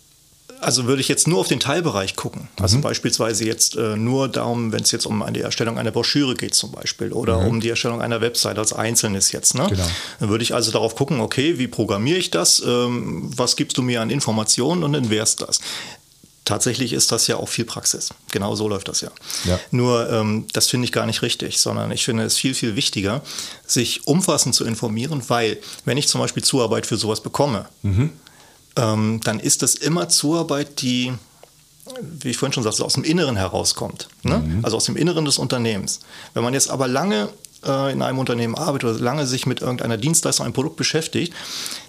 also 0.61 0.87
würde 0.87 1.01
ich 1.01 1.09
jetzt 1.09 1.27
nur 1.27 1.41
auf 1.41 1.49
den 1.49 1.61
Teilbereich 1.61 2.17
gucken. 2.17 2.49
Also 2.61 2.79
mhm. 2.79 2.83
beispielsweise 2.83 3.45
jetzt 3.45 3.77
äh, 3.77 3.97
nur 3.97 4.29
darum, 4.29 4.73
wenn 4.73 4.83
es 4.83 4.91
jetzt 4.91 5.07
um 5.07 5.25
die 5.33 5.41
Erstellung 5.41 5.79
einer 5.79 5.91
Broschüre 5.91 6.35
geht 6.35 6.55
zum 6.55 6.73
Beispiel 6.73 7.13
oder 7.13 7.41
mhm. 7.41 7.47
um 7.49 7.61
die 7.61 7.69
Erstellung 7.69 8.03
einer 8.03 8.21
Website 8.21 8.59
als 8.59 8.73
Einzelnes 8.73 9.33
jetzt. 9.33 9.55
Ne? 9.55 9.67
Genau. 9.69 9.87
Dann 10.21 10.29
würde 10.29 10.43
ich 10.43 10.55
also 10.55 10.71
darauf 10.71 10.95
gucken, 10.95 11.21
okay, 11.21 11.59
wie 11.59 11.69
programmiere 11.69 12.19
ich 12.19 12.31
das? 12.31 12.63
Ähm, 12.65 13.31
was 13.37 13.57
gibst 13.57 13.79
du 13.79 13.83
mir 13.83 14.01
an 14.03 14.11
Informationen 14.11 14.83
und 14.85 14.93
dann 14.93 15.11
wär's 15.11 15.37
das. 15.37 15.61
Tatsächlich 16.45 16.93
ist 16.93 17.13
das 17.13 17.27
ja 17.27 17.37
auch 17.37 17.49
viel 17.49 17.65
Praxis. 17.65 18.09
Genau 18.33 18.57
so 18.57 18.67
läuft 18.67 18.89
das 18.89 19.03
ja. 19.03 19.11
ja. 19.45 19.61
Nur 19.71 20.11
ähm, 20.11 20.47
das 20.53 20.67
finde 20.67 20.85
ich 20.85 20.93
gar 20.93 21.07
nicht 21.07 21.23
richtig, 21.23 21.61
sondern 21.61 21.91
ich 21.93 22.05
finde 22.05 22.25
es 22.25 22.37
viel, 22.37 22.55
viel 22.55 22.77
wichtiger, 22.77 23.23
sich 23.67 24.07
umfassend 24.07 24.55
zu 24.55 24.65
informieren, 24.65 25.23
weil 25.29 25.59
wenn 25.85 25.97
ich 25.97 26.09
zum 26.09 26.21
Beispiel 26.21 26.43
Zuarbeit 26.43 26.87
für 26.87 26.97
sowas 26.97 27.21
bekomme, 27.21 27.67
mhm 27.83 28.11
ähm, 28.77 29.21
dann 29.25 29.41
ist 29.41 29.63
das 29.63 29.75
immer 29.75 30.09
Zuarbeit, 30.09 30.83
die, 30.83 31.13
wie 32.01 32.31
ich 32.31 32.37
vorhin 32.37 32.53
schon 32.53 32.63
sagte, 32.63 32.85
aus 32.85 32.95
dem 32.95 33.05
Inneren 33.05 33.37
herauskommt. 33.37 34.09
Ne? 34.23 34.39
Mhm. 34.39 34.65
Also 34.65 34.77
aus 34.77 34.85
dem 34.85 34.97
Inneren 34.97 35.25
des 35.25 35.39
Unternehmens. 35.39 36.01
Wenn 36.35 36.43
man 36.43 36.55
jetzt 36.55 36.71
aber 36.71 36.89
lange 36.89 37.29
äh, 37.65 37.93
in 37.93 38.03
einem 38.03 38.19
Unternehmen 38.19 38.55
arbeitet 38.55 38.91
oder 38.91 39.01
lange 39.01 39.27
sich 39.27 39.47
mit 39.47 39.61
irgendeiner 39.61 39.97
Dienstleistung, 39.97 40.45
einem 40.45 40.53
Produkt 40.53 40.77
beschäftigt, 40.77 41.33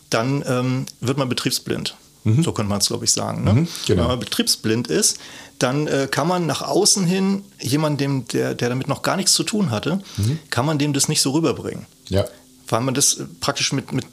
dann 0.09 0.43
ähm, 0.47 0.85
wird 0.99 1.17
man 1.17 1.29
betriebsblind. 1.29 1.95
Mhm. 2.23 2.43
So 2.43 2.51
könnte 2.51 2.69
man 2.69 2.79
es, 2.79 2.87
glaube 2.87 3.05
ich, 3.05 3.11
sagen. 3.11 3.43
Ne? 3.43 3.53
Mhm, 3.53 3.67
genau. 3.87 4.01
Wenn 4.03 4.09
man 4.09 4.19
betriebsblind 4.19 4.87
ist, 4.87 5.17
dann 5.59 5.87
äh, 5.87 6.07
kann 6.09 6.27
man 6.27 6.45
nach 6.45 6.61
außen 6.61 7.05
hin 7.05 7.43
jemandem, 7.59 8.27
der, 8.27 8.53
der 8.53 8.69
damit 8.69 8.87
noch 8.87 9.01
gar 9.01 9.15
nichts 9.15 9.33
zu 9.33 9.43
tun 9.43 9.71
hatte, 9.71 10.01
mhm. 10.17 10.39
kann 10.49 10.65
man 10.65 10.77
dem 10.77 10.93
das 10.93 11.07
nicht 11.07 11.21
so 11.21 11.31
rüberbringen. 11.31 11.85
Ja. 12.09 12.25
Weil 12.67 12.81
man 12.81 12.93
das 12.93 13.21
praktisch 13.39 13.73
mit, 13.73 13.91
mit 13.91 14.05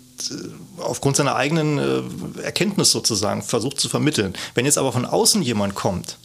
aufgrund 0.78 1.16
seiner 1.16 1.36
eigenen 1.36 1.78
äh, 1.78 2.42
Erkenntnis 2.42 2.90
sozusagen 2.90 3.42
versucht 3.42 3.80
zu 3.80 3.88
vermitteln. 3.88 4.34
Wenn 4.54 4.64
jetzt 4.64 4.78
aber 4.78 4.92
von 4.92 5.04
außen 5.04 5.42
jemand 5.42 5.74
kommt, 5.74 6.16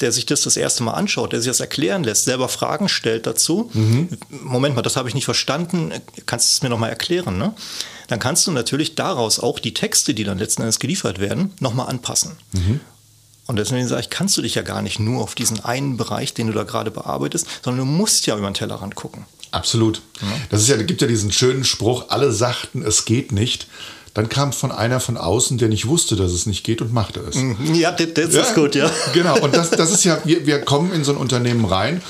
der 0.00 0.12
sich 0.12 0.26
das 0.26 0.42
das 0.42 0.56
erste 0.56 0.82
Mal 0.82 0.92
anschaut, 0.92 1.32
der 1.32 1.40
sich 1.40 1.50
das 1.50 1.60
erklären 1.60 2.04
lässt, 2.04 2.24
selber 2.24 2.48
Fragen 2.48 2.88
stellt 2.88 3.26
dazu, 3.26 3.70
mhm. 3.72 4.08
Moment 4.30 4.76
mal, 4.76 4.82
das 4.82 4.96
habe 4.96 5.08
ich 5.08 5.14
nicht 5.14 5.24
verstanden, 5.24 5.92
kannst 6.26 6.48
du 6.48 6.52
es 6.52 6.62
mir 6.62 6.68
nochmal 6.68 6.90
erklären? 6.90 7.38
Ne? 7.38 7.54
Dann 8.06 8.20
kannst 8.20 8.46
du 8.46 8.52
natürlich 8.52 8.94
daraus 8.94 9.40
auch 9.40 9.58
die 9.58 9.74
Texte, 9.74 10.14
die 10.14 10.24
dann 10.24 10.38
letzten 10.38 10.62
Endes 10.62 10.78
geliefert 10.78 11.18
werden, 11.18 11.52
nochmal 11.60 11.88
anpassen. 11.88 12.36
Mhm. 12.52 12.80
Und 13.46 13.56
deswegen 13.56 13.88
sage 13.88 14.02
ich, 14.02 14.10
kannst 14.10 14.36
du 14.36 14.42
dich 14.42 14.54
ja 14.54 14.62
gar 14.62 14.82
nicht 14.82 15.00
nur 15.00 15.22
auf 15.22 15.34
diesen 15.34 15.64
einen 15.64 15.96
Bereich, 15.96 16.34
den 16.34 16.48
du 16.48 16.52
da 16.52 16.64
gerade 16.64 16.90
bearbeitest, 16.90 17.46
sondern 17.64 17.86
du 17.86 17.90
musst 17.90 18.26
ja 18.26 18.36
über 18.36 18.48
den 18.48 18.54
Tellerrand 18.54 18.94
gucken. 18.94 19.24
Absolut. 19.50 20.02
Das 20.50 20.62
ist 20.62 20.68
ja, 20.68 20.76
gibt 20.76 21.00
ja 21.00 21.08
diesen 21.08 21.32
schönen 21.32 21.64
Spruch, 21.64 22.06
alle 22.08 22.32
sagten, 22.32 22.82
es 22.82 23.04
geht 23.04 23.32
nicht. 23.32 23.66
Dann 24.14 24.28
kam 24.28 24.52
von 24.52 24.72
einer 24.72 25.00
von 25.00 25.16
außen, 25.16 25.58
der 25.58 25.68
nicht 25.68 25.86
wusste, 25.86 26.16
dass 26.16 26.32
es 26.32 26.46
nicht 26.46 26.64
geht 26.64 26.80
und 26.80 26.92
machte 26.92 27.20
es. 27.20 27.36
Mhm. 27.36 27.74
Ja, 27.74 27.92
das, 27.92 28.14
das 28.14 28.34
ja, 28.34 28.42
ist 28.42 28.54
gut, 28.54 28.74
ja. 28.74 28.90
Genau, 29.12 29.38
und 29.38 29.54
das, 29.54 29.70
das 29.70 29.92
ist 29.92 30.04
ja, 30.04 30.20
wir, 30.24 30.46
wir 30.46 30.60
kommen 30.60 30.92
in 30.92 31.04
so 31.04 31.12
ein 31.12 31.18
Unternehmen 31.18 31.64
rein 31.64 32.02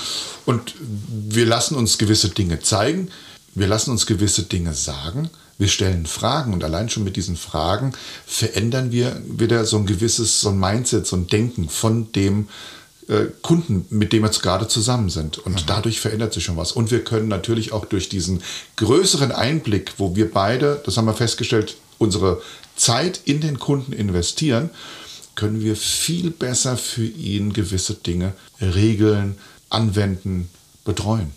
und 0.45 0.73
wir 0.79 1.45
lassen 1.45 1.75
uns 1.75 1.97
gewisse 1.97 2.29
Dinge 2.29 2.61
zeigen, 2.61 3.09
wir 3.53 3.67
lassen 3.67 3.91
uns 3.91 4.05
gewisse 4.05 4.43
Dinge 4.43 4.73
sagen, 4.73 5.29
wir 5.57 5.67
stellen 5.67 6.05
Fragen 6.05 6.53
und 6.53 6.63
allein 6.63 6.89
schon 6.89 7.03
mit 7.03 7.15
diesen 7.15 7.35
Fragen 7.35 7.93
verändern 8.25 8.91
wir 8.91 9.21
wieder 9.27 9.65
so 9.65 9.77
ein 9.77 9.85
gewisses, 9.85 10.39
so 10.39 10.49
ein 10.49 10.59
Mindset, 10.59 11.05
so 11.05 11.17
ein 11.17 11.27
Denken 11.27 11.69
von 11.69 12.11
dem, 12.13 12.43
äh, 12.43 12.47
Kunden, 13.41 13.85
mit 13.89 14.13
dem 14.13 14.21
wir 14.21 14.27
jetzt 14.27 14.41
gerade 14.41 14.67
zusammen 14.67 15.09
sind. 15.09 15.39
Und 15.39 15.53
mhm. 15.53 15.65
dadurch 15.65 15.99
verändert 15.99 16.33
sich 16.33 16.43
schon 16.43 16.57
was. 16.57 16.71
Und 16.71 16.91
wir 16.91 17.03
können 17.03 17.27
natürlich 17.27 17.73
auch 17.73 17.85
durch 17.85 18.09
diesen 18.09 18.41
größeren 18.75 19.31
Einblick, 19.31 19.93
wo 19.97 20.15
wir 20.15 20.31
beide, 20.31 20.81
das 20.85 20.97
haben 20.97 21.05
wir 21.05 21.13
festgestellt, 21.13 21.75
unsere 21.97 22.41
Zeit 22.75 23.21
in 23.25 23.41
den 23.41 23.59
Kunden 23.59 23.93
investieren, 23.93 24.69
können 25.35 25.61
wir 25.61 25.75
viel 25.75 26.31
besser 26.31 26.77
für 26.77 27.05
ihn 27.05 27.53
gewisse 27.53 27.95
Dinge 27.95 28.33
regeln, 28.61 29.37
anwenden, 29.69 30.49
betreuen. 30.85 31.31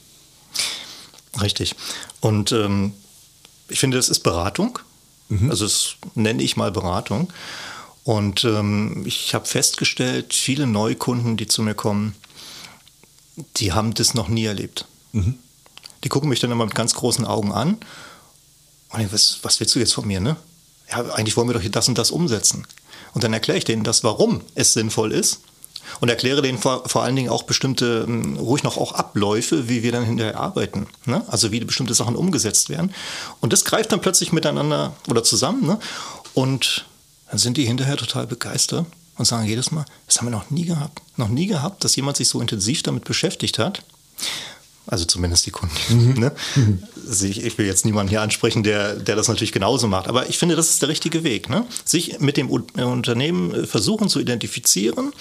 Richtig. 1.40 1.74
Und 2.20 2.52
ähm, 2.52 2.92
ich 3.68 3.80
finde, 3.80 3.96
das 3.96 4.08
ist 4.08 4.20
Beratung. 4.20 4.78
Mhm. 5.28 5.50
Also 5.50 5.64
das 5.64 5.94
nenne 6.14 6.42
ich 6.42 6.56
mal 6.56 6.70
Beratung. 6.70 7.32
Und 8.04 8.44
ähm, 8.44 9.04
ich 9.06 9.34
habe 9.34 9.46
festgestellt, 9.46 10.34
viele 10.34 10.66
Neukunden, 10.66 11.36
die 11.36 11.46
zu 11.46 11.62
mir 11.62 11.74
kommen, 11.74 12.14
die 13.56 13.72
haben 13.72 13.94
das 13.94 14.14
noch 14.14 14.28
nie 14.28 14.44
erlebt. 14.44 14.86
Mhm. 15.12 15.38
Die 16.04 16.08
gucken 16.08 16.28
mich 16.28 16.40
dann 16.40 16.50
immer 16.50 16.64
mit 16.64 16.74
ganz 16.74 16.94
großen 16.94 17.24
Augen 17.24 17.52
an. 17.52 17.78
Und 18.90 19.00
ich, 19.00 19.12
was, 19.12 19.38
was 19.42 19.60
willst 19.60 19.74
du 19.74 19.78
jetzt 19.78 19.94
von 19.94 20.06
mir, 20.06 20.20
ne? 20.20 20.36
Ja, 20.90 21.04
eigentlich 21.12 21.36
wollen 21.36 21.48
wir 21.48 21.54
doch 21.54 21.60
hier 21.60 21.70
das 21.70 21.88
und 21.88 21.96
das 21.96 22.10
umsetzen. 22.10 22.66
Und 23.14 23.24
dann 23.24 23.32
erkläre 23.32 23.58
ich 23.58 23.64
denen 23.64 23.84
das, 23.84 24.04
warum 24.04 24.42
es 24.54 24.72
sinnvoll 24.72 25.12
ist. 25.12 25.40
Und 26.00 26.08
erkläre 26.08 26.42
denen 26.42 26.58
vor, 26.58 26.88
vor 26.88 27.02
allen 27.02 27.16
Dingen 27.16 27.28
auch 27.28 27.42
bestimmte, 27.42 28.04
hm, 28.06 28.36
ruhig 28.36 28.62
noch 28.62 28.76
auch 28.76 28.92
Abläufe, 28.92 29.68
wie 29.68 29.82
wir 29.82 29.92
dann 29.92 30.04
hinterher 30.04 30.38
arbeiten. 30.38 30.86
Ne? 31.06 31.24
Also 31.28 31.52
wie 31.52 31.60
bestimmte 31.60 31.94
Sachen 31.94 32.16
umgesetzt 32.16 32.68
werden. 32.68 32.94
Und 33.40 33.52
das 33.52 33.64
greift 33.64 33.92
dann 33.92 34.00
plötzlich 34.00 34.32
miteinander 34.32 34.94
oder 35.08 35.22
zusammen. 35.22 35.66
Ne? 35.66 35.78
Und 36.34 36.86
dann 37.32 37.38
sind 37.38 37.56
die 37.56 37.64
hinterher 37.64 37.96
total 37.96 38.26
begeistert 38.26 38.84
und 39.16 39.24
sagen 39.24 39.48
jedes 39.48 39.70
Mal, 39.70 39.86
das 40.06 40.18
haben 40.18 40.26
wir 40.26 40.32
noch 40.32 40.50
nie 40.50 40.66
gehabt. 40.66 41.00
Noch 41.16 41.30
nie 41.30 41.46
gehabt, 41.46 41.82
dass 41.82 41.96
jemand 41.96 42.18
sich 42.18 42.28
so 42.28 42.42
intensiv 42.42 42.82
damit 42.82 43.04
beschäftigt 43.04 43.58
hat. 43.58 43.82
Also 44.86 45.06
zumindest 45.06 45.46
die 45.46 45.50
Kunden. 45.50 45.78
Mhm. 45.88 46.20
Ne? 46.20 46.32
Ich 47.22 47.56
will 47.56 47.64
jetzt 47.64 47.86
niemanden 47.86 48.10
hier 48.10 48.20
ansprechen, 48.20 48.62
der, 48.62 48.96
der 48.96 49.16
das 49.16 49.28
natürlich 49.28 49.52
genauso 49.52 49.86
macht. 49.86 50.08
Aber 50.08 50.28
ich 50.28 50.36
finde, 50.36 50.56
das 50.56 50.68
ist 50.68 50.82
der 50.82 50.90
richtige 50.90 51.24
Weg. 51.24 51.48
Ne? 51.48 51.64
Sich 51.86 52.20
mit 52.20 52.36
dem 52.36 52.50
Unternehmen 52.50 53.66
versuchen 53.66 54.10
zu 54.10 54.20
identifizieren, 54.20 55.14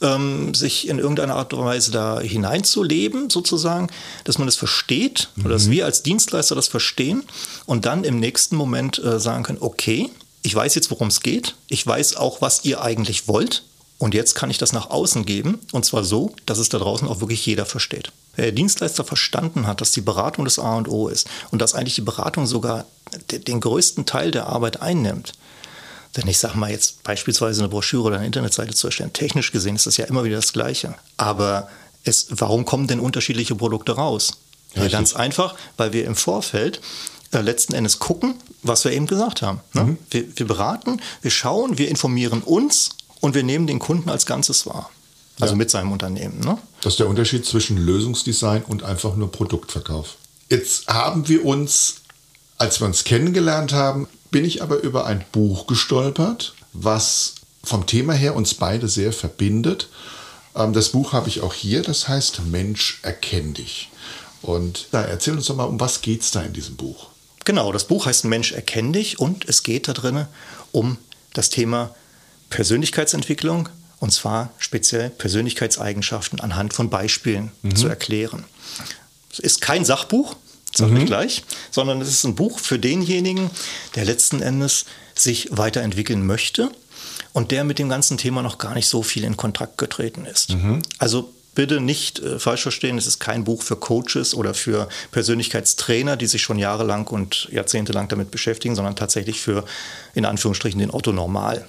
ähm, 0.00 0.54
sich 0.54 0.86
in 0.86 1.00
irgendeiner 1.00 1.34
Art 1.34 1.52
und 1.54 1.64
Weise 1.64 1.90
da 1.90 2.20
hineinzuleben, 2.20 3.30
sozusagen, 3.30 3.88
dass 4.22 4.38
man 4.38 4.46
das 4.46 4.54
versteht 4.54 5.30
mhm. 5.34 5.46
oder 5.46 5.54
dass 5.54 5.70
wir 5.70 5.86
als 5.86 6.04
Dienstleister 6.04 6.54
das 6.54 6.68
verstehen 6.68 7.24
und 7.66 7.84
dann 7.84 8.04
im 8.04 8.20
nächsten 8.20 8.54
Moment 8.54 9.02
äh, 9.02 9.18
sagen 9.18 9.42
können, 9.42 9.58
okay, 9.60 10.08
ich 10.42 10.54
weiß 10.54 10.74
jetzt, 10.74 10.90
worum 10.90 11.08
es 11.08 11.20
geht. 11.20 11.54
Ich 11.68 11.86
weiß 11.86 12.16
auch, 12.16 12.40
was 12.40 12.64
ihr 12.64 12.82
eigentlich 12.82 13.28
wollt. 13.28 13.62
Und 13.98 14.14
jetzt 14.14 14.34
kann 14.34 14.50
ich 14.50 14.58
das 14.58 14.72
nach 14.72 14.90
außen 14.90 15.24
geben. 15.24 15.60
Und 15.70 15.84
zwar 15.84 16.02
so, 16.02 16.34
dass 16.46 16.58
es 16.58 16.68
da 16.68 16.78
draußen 16.78 17.06
auch 17.06 17.20
wirklich 17.20 17.46
jeder 17.46 17.66
versteht. 17.66 18.10
Wer 18.34 18.46
der 18.46 18.52
Dienstleister 18.52 19.04
verstanden 19.04 19.66
hat, 19.66 19.80
dass 19.80 19.92
die 19.92 20.00
Beratung 20.00 20.44
das 20.44 20.58
A 20.58 20.76
und 20.76 20.88
O 20.88 21.08
ist 21.08 21.28
und 21.50 21.60
dass 21.60 21.74
eigentlich 21.74 21.94
die 21.94 22.00
Beratung 22.00 22.46
sogar 22.46 22.86
den 23.30 23.60
größten 23.60 24.06
Teil 24.06 24.30
der 24.30 24.46
Arbeit 24.46 24.80
einnimmt, 24.80 25.34
denn 26.16 26.28
ich 26.28 26.38
sage 26.38 26.58
mal 26.58 26.70
jetzt 26.70 27.02
beispielsweise 27.02 27.60
eine 27.60 27.68
Broschüre 27.68 28.04
oder 28.04 28.16
eine 28.16 28.26
Internetseite 28.26 28.74
zu 28.74 28.88
erstellen, 28.88 29.12
technisch 29.12 29.52
gesehen 29.52 29.76
ist 29.76 29.86
das 29.86 29.96
ja 29.96 30.06
immer 30.06 30.24
wieder 30.24 30.36
das 30.36 30.52
Gleiche. 30.52 30.94
Aber 31.16 31.68
es, 32.04 32.26
warum 32.30 32.64
kommen 32.64 32.86
denn 32.86 33.00
unterschiedliche 33.00 33.54
Produkte 33.54 33.92
raus? 33.92 34.32
Ja, 34.74 34.88
ganz 34.88 35.14
einfach, 35.14 35.54
weil 35.76 35.92
wir 35.92 36.06
im 36.06 36.16
Vorfeld 36.16 36.80
letzten 37.40 37.72
Endes 37.74 37.98
gucken, 37.98 38.34
was 38.62 38.84
wir 38.84 38.92
eben 38.92 39.06
gesagt 39.06 39.40
haben. 39.40 39.60
Ne? 39.72 39.84
Mhm. 39.84 39.98
Wir, 40.10 40.24
wir, 40.36 40.46
beraten, 40.46 41.00
wir 41.22 41.30
schauen, 41.30 41.78
wir 41.78 41.88
informieren 41.88 42.42
uns 42.42 42.90
und 43.20 43.34
wir 43.34 43.42
nehmen 43.42 43.66
den 43.66 43.78
Kunden 43.78 44.10
als 44.10 44.26
Ganzes 44.26 44.66
wahr. 44.66 44.90
Also 45.40 45.54
ja. 45.54 45.58
mit 45.58 45.70
seinem 45.70 45.92
Unternehmen. 45.92 46.40
Ne? 46.40 46.58
Das 46.82 46.94
ist 46.94 47.00
der 47.00 47.08
Unterschied 47.08 47.46
zwischen 47.46 47.78
Lösungsdesign 47.78 48.64
und 48.64 48.82
einfach 48.82 49.16
nur 49.16 49.32
Produktverkauf. 49.32 50.16
Jetzt 50.50 50.88
haben 50.88 51.26
wir 51.28 51.44
uns, 51.46 52.02
als 52.58 52.80
wir 52.80 52.86
uns 52.86 53.04
kennengelernt 53.04 53.72
haben, 53.72 54.08
bin 54.30 54.44
ich 54.44 54.62
aber 54.62 54.82
über 54.82 55.06
ein 55.06 55.24
Buch 55.32 55.66
gestolpert, 55.66 56.54
was 56.72 57.34
vom 57.64 57.86
Thema 57.86 58.12
her 58.12 58.36
uns 58.36 58.54
beide 58.54 58.88
sehr 58.88 59.12
verbindet. 59.12 59.88
Ähm, 60.54 60.72
das 60.72 60.90
Buch 60.90 61.12
habe 61.12 61.28
ich 61.28 61.40
auch 61.40 61.54
hier, 61.54 61.82
das 61.82 62.08
heißt 62.08 62.42
Mensch, 62.50 63.00
erkenn 63.02 63.54
dich. 63.54 63.90
Und 64.42 64.88
da 64.90 65.02
erzähl 65.02 65.34
uns 65.34 65.46
doch 65.46 65.56
mal, 65.56 65.64
um 65.64 65.80
was 65.80 66.02
geht 66.02 66.22
es 66.22 66.32
da 66.32 66.42
in 66.42 66.52
diesem 66.52 66.76
Buch? 66.76 67.11
Genau, 67.44 67.72
das 67.72 67.86
Buch 67.86 68.06
heißt 68.06 68.24
Mensch, 68.24 68.52
erkenn 68.52 68.92
dich 68.92 69.18
und 69.18 69.48
es 69.48 69.62
geht 69.62 69.88
da 69.88 69.92
drin 69.92 70.26
um 70.70 70.98
das 71.32 71.50
Thema 71.50 71.94
Persönlichkeitsentwicklung 72.50 73.68
und 73.98 74.12
zwar 74.12 74.50
speziell 74.58 75.10
Persönlichkeitseigenschaften 75.10 76.40
anhand 76.40 76.74
von 76.74 76.90
Beispielen 76.90 77.52
mhm. 77.62 77.76
zu 77.76 77.88
erklären. 77.88 78.44
Es 79.32 79.38
ist 79.38 79.60
kein 79.60 79.84
Sachbuch, 79.84 80.36
sage 80.74 80.92
mhm. 80.92 80.96
ich 80.98 81.06
gleich, 81.06 81.44
sondern 81.70 82.00
es 82.00 82.08
ist 82.08 82.24
ein 82.24 82.34
Buch 82.34 82.58
für 82.58 82.78
denjenigen, 82.78 83.50
der 83.94 84.04
letzten 84.04 84.42
Endes 84.42 84.86
sich 85.14 85.48
weiterentwickeln 85.50 86.26
möchte 86.26 86.70
und 87.32 87.50
der 87.50 87.64
mit 87.64 87.78
dem 87.78 87.88
ganzen 87.88 88.18
Thema 88.18 88.42
noch 88.42 88.58
gar 88.58 88.74
nicht 88.74 88.88
so 88.88 89.02
viel 89.02 89.24
in 89.24 89.36
Kontakt 89.36 89.78
getreten 89.78 90.26
ist. 90.26 90.50
Mhm. 90.50 90.82
Also 90.98 91.32
bitte 91.54 91.80
nicht 91.80 92.18
äh, 92.20 92.38
falsch 92.38 92.62
verstehen, 92.62 92.98
es 92.98 93.06
ist 93.06 93.18
kein 93.18 93.44
Buch 93.44 93.62
für 93.62 93.76
Coaches 93.76 94.34
oder 94.34 94.54
für 94.54 94.88
Persönlichkeitstrainer, 95.10 96.16
die 96.16 96.26
sich 96.26 96.42
schon 96.42 96.58
jahrelang 96.58 97.06
und 97.08 97.48
jahrzehntelang 97.50 98.08
damit 98.08 98.30
beschäftigen, 98.30 98.74
sondern 98.74 98.96
tatsächlich 98.96 99.40
für 99.40 99.64
in 100.14 100.24
Anführungsstrichen 100.24 100.80
den 100.80 100.90
Otto 100.90 101.12
Normal 101.12 101.66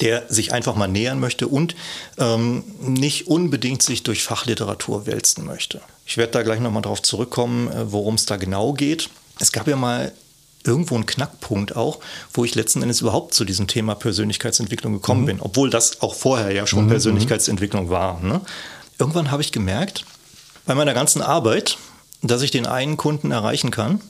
der 0.00 0.24
sich 0.28 0.52
einfach 0.52 0.74
mal 0.74 0.88
nähern 0.88 1.20
möchte 1.20 1.48
und 1.48 1.74
ähm, 2.18 2.64
nicht 2.80 3.28
unbedingt 3.28 3.82
sich 3.82 4.02
durch 4.02 4.24
Fachliteratur 4.24 5.06
wälzen 5.06 5.46
möchte. 5.46 5.80
Ich 6.04 6.16
werde 6.16 6.32
da 6.32 6.42
gleich 6.42 6.60
nochmal 6.60 6.82
drauf 6.82 7.02
zurückkommen, 7.02 7.68
äh, 7.68 7.92
worum 7.92 8.16
es 8.16 8.26
da 8.26 8.36
genau 8.36 8.72
geht. 8.72 9.08
Es 9.38 9.52
gab 9.52 9.68
ja 9.68 9.76
mal 9.76 10.12
irgendwo 10.64 10.96
einen 10.96 11.06
Knackpunkt 11.06 11.76
auch, 11.76 12.00
wo 12.32 12.44
ich 12.44 12.54
letzten 12.54 12.82
Endes 12.82 13.00
überhaupt 13.00 13.34
zu 13.34 13.44
diesem 13.44 13.68
Thema 13.68 13.94
Persönlichkeitsentwicklung 13.94 14.94
gekommen 14.94 15.22
mhm. 15.22 15.26
bin, 15.26 15.40
obwohl 15.40 15.70
das 15.70 16.02
auch 16.02 16.14
vorher 16.14 16.50
ja 16.50 16.66
schon 16.66 16.84
mhm. 16.84 16.90
Persönlichkeitsentwicklung 16.90 17.88
war. 17.88 18.20
Ne? 18.20 18.40
Irgendwann 18.98 19.30
habe 19.30 19.42
ich 19.42 19.52
gemerkt, 19.52 20.04
bei 20.64 20.74
meiner 20.74 20.94
ganzen 20.94 21.22
Arbeit, 21.22 21.78
dass 22.22 22.42
ich 22.42 22.50
den 22.50 22.66
einen 22.66 22.96
Kunden 22.96 23.30
erreichen 23.30 23.70
kann 23.70 24.00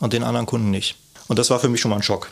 und 0.00 0.12
den 0.12 0.22
anderen 0.22 0.46
Kunden 0.46 0.70
nicht. 0.70 0.96
Und 1.28 1.38
das 1.38 1.50
war 1.50 1.58
für 1.58 1.68
mich 1.68 1.80
schon 1.80 1.90
mal 1.90 1.96
ein 1.96 2.02
Schock, 2.02 2.30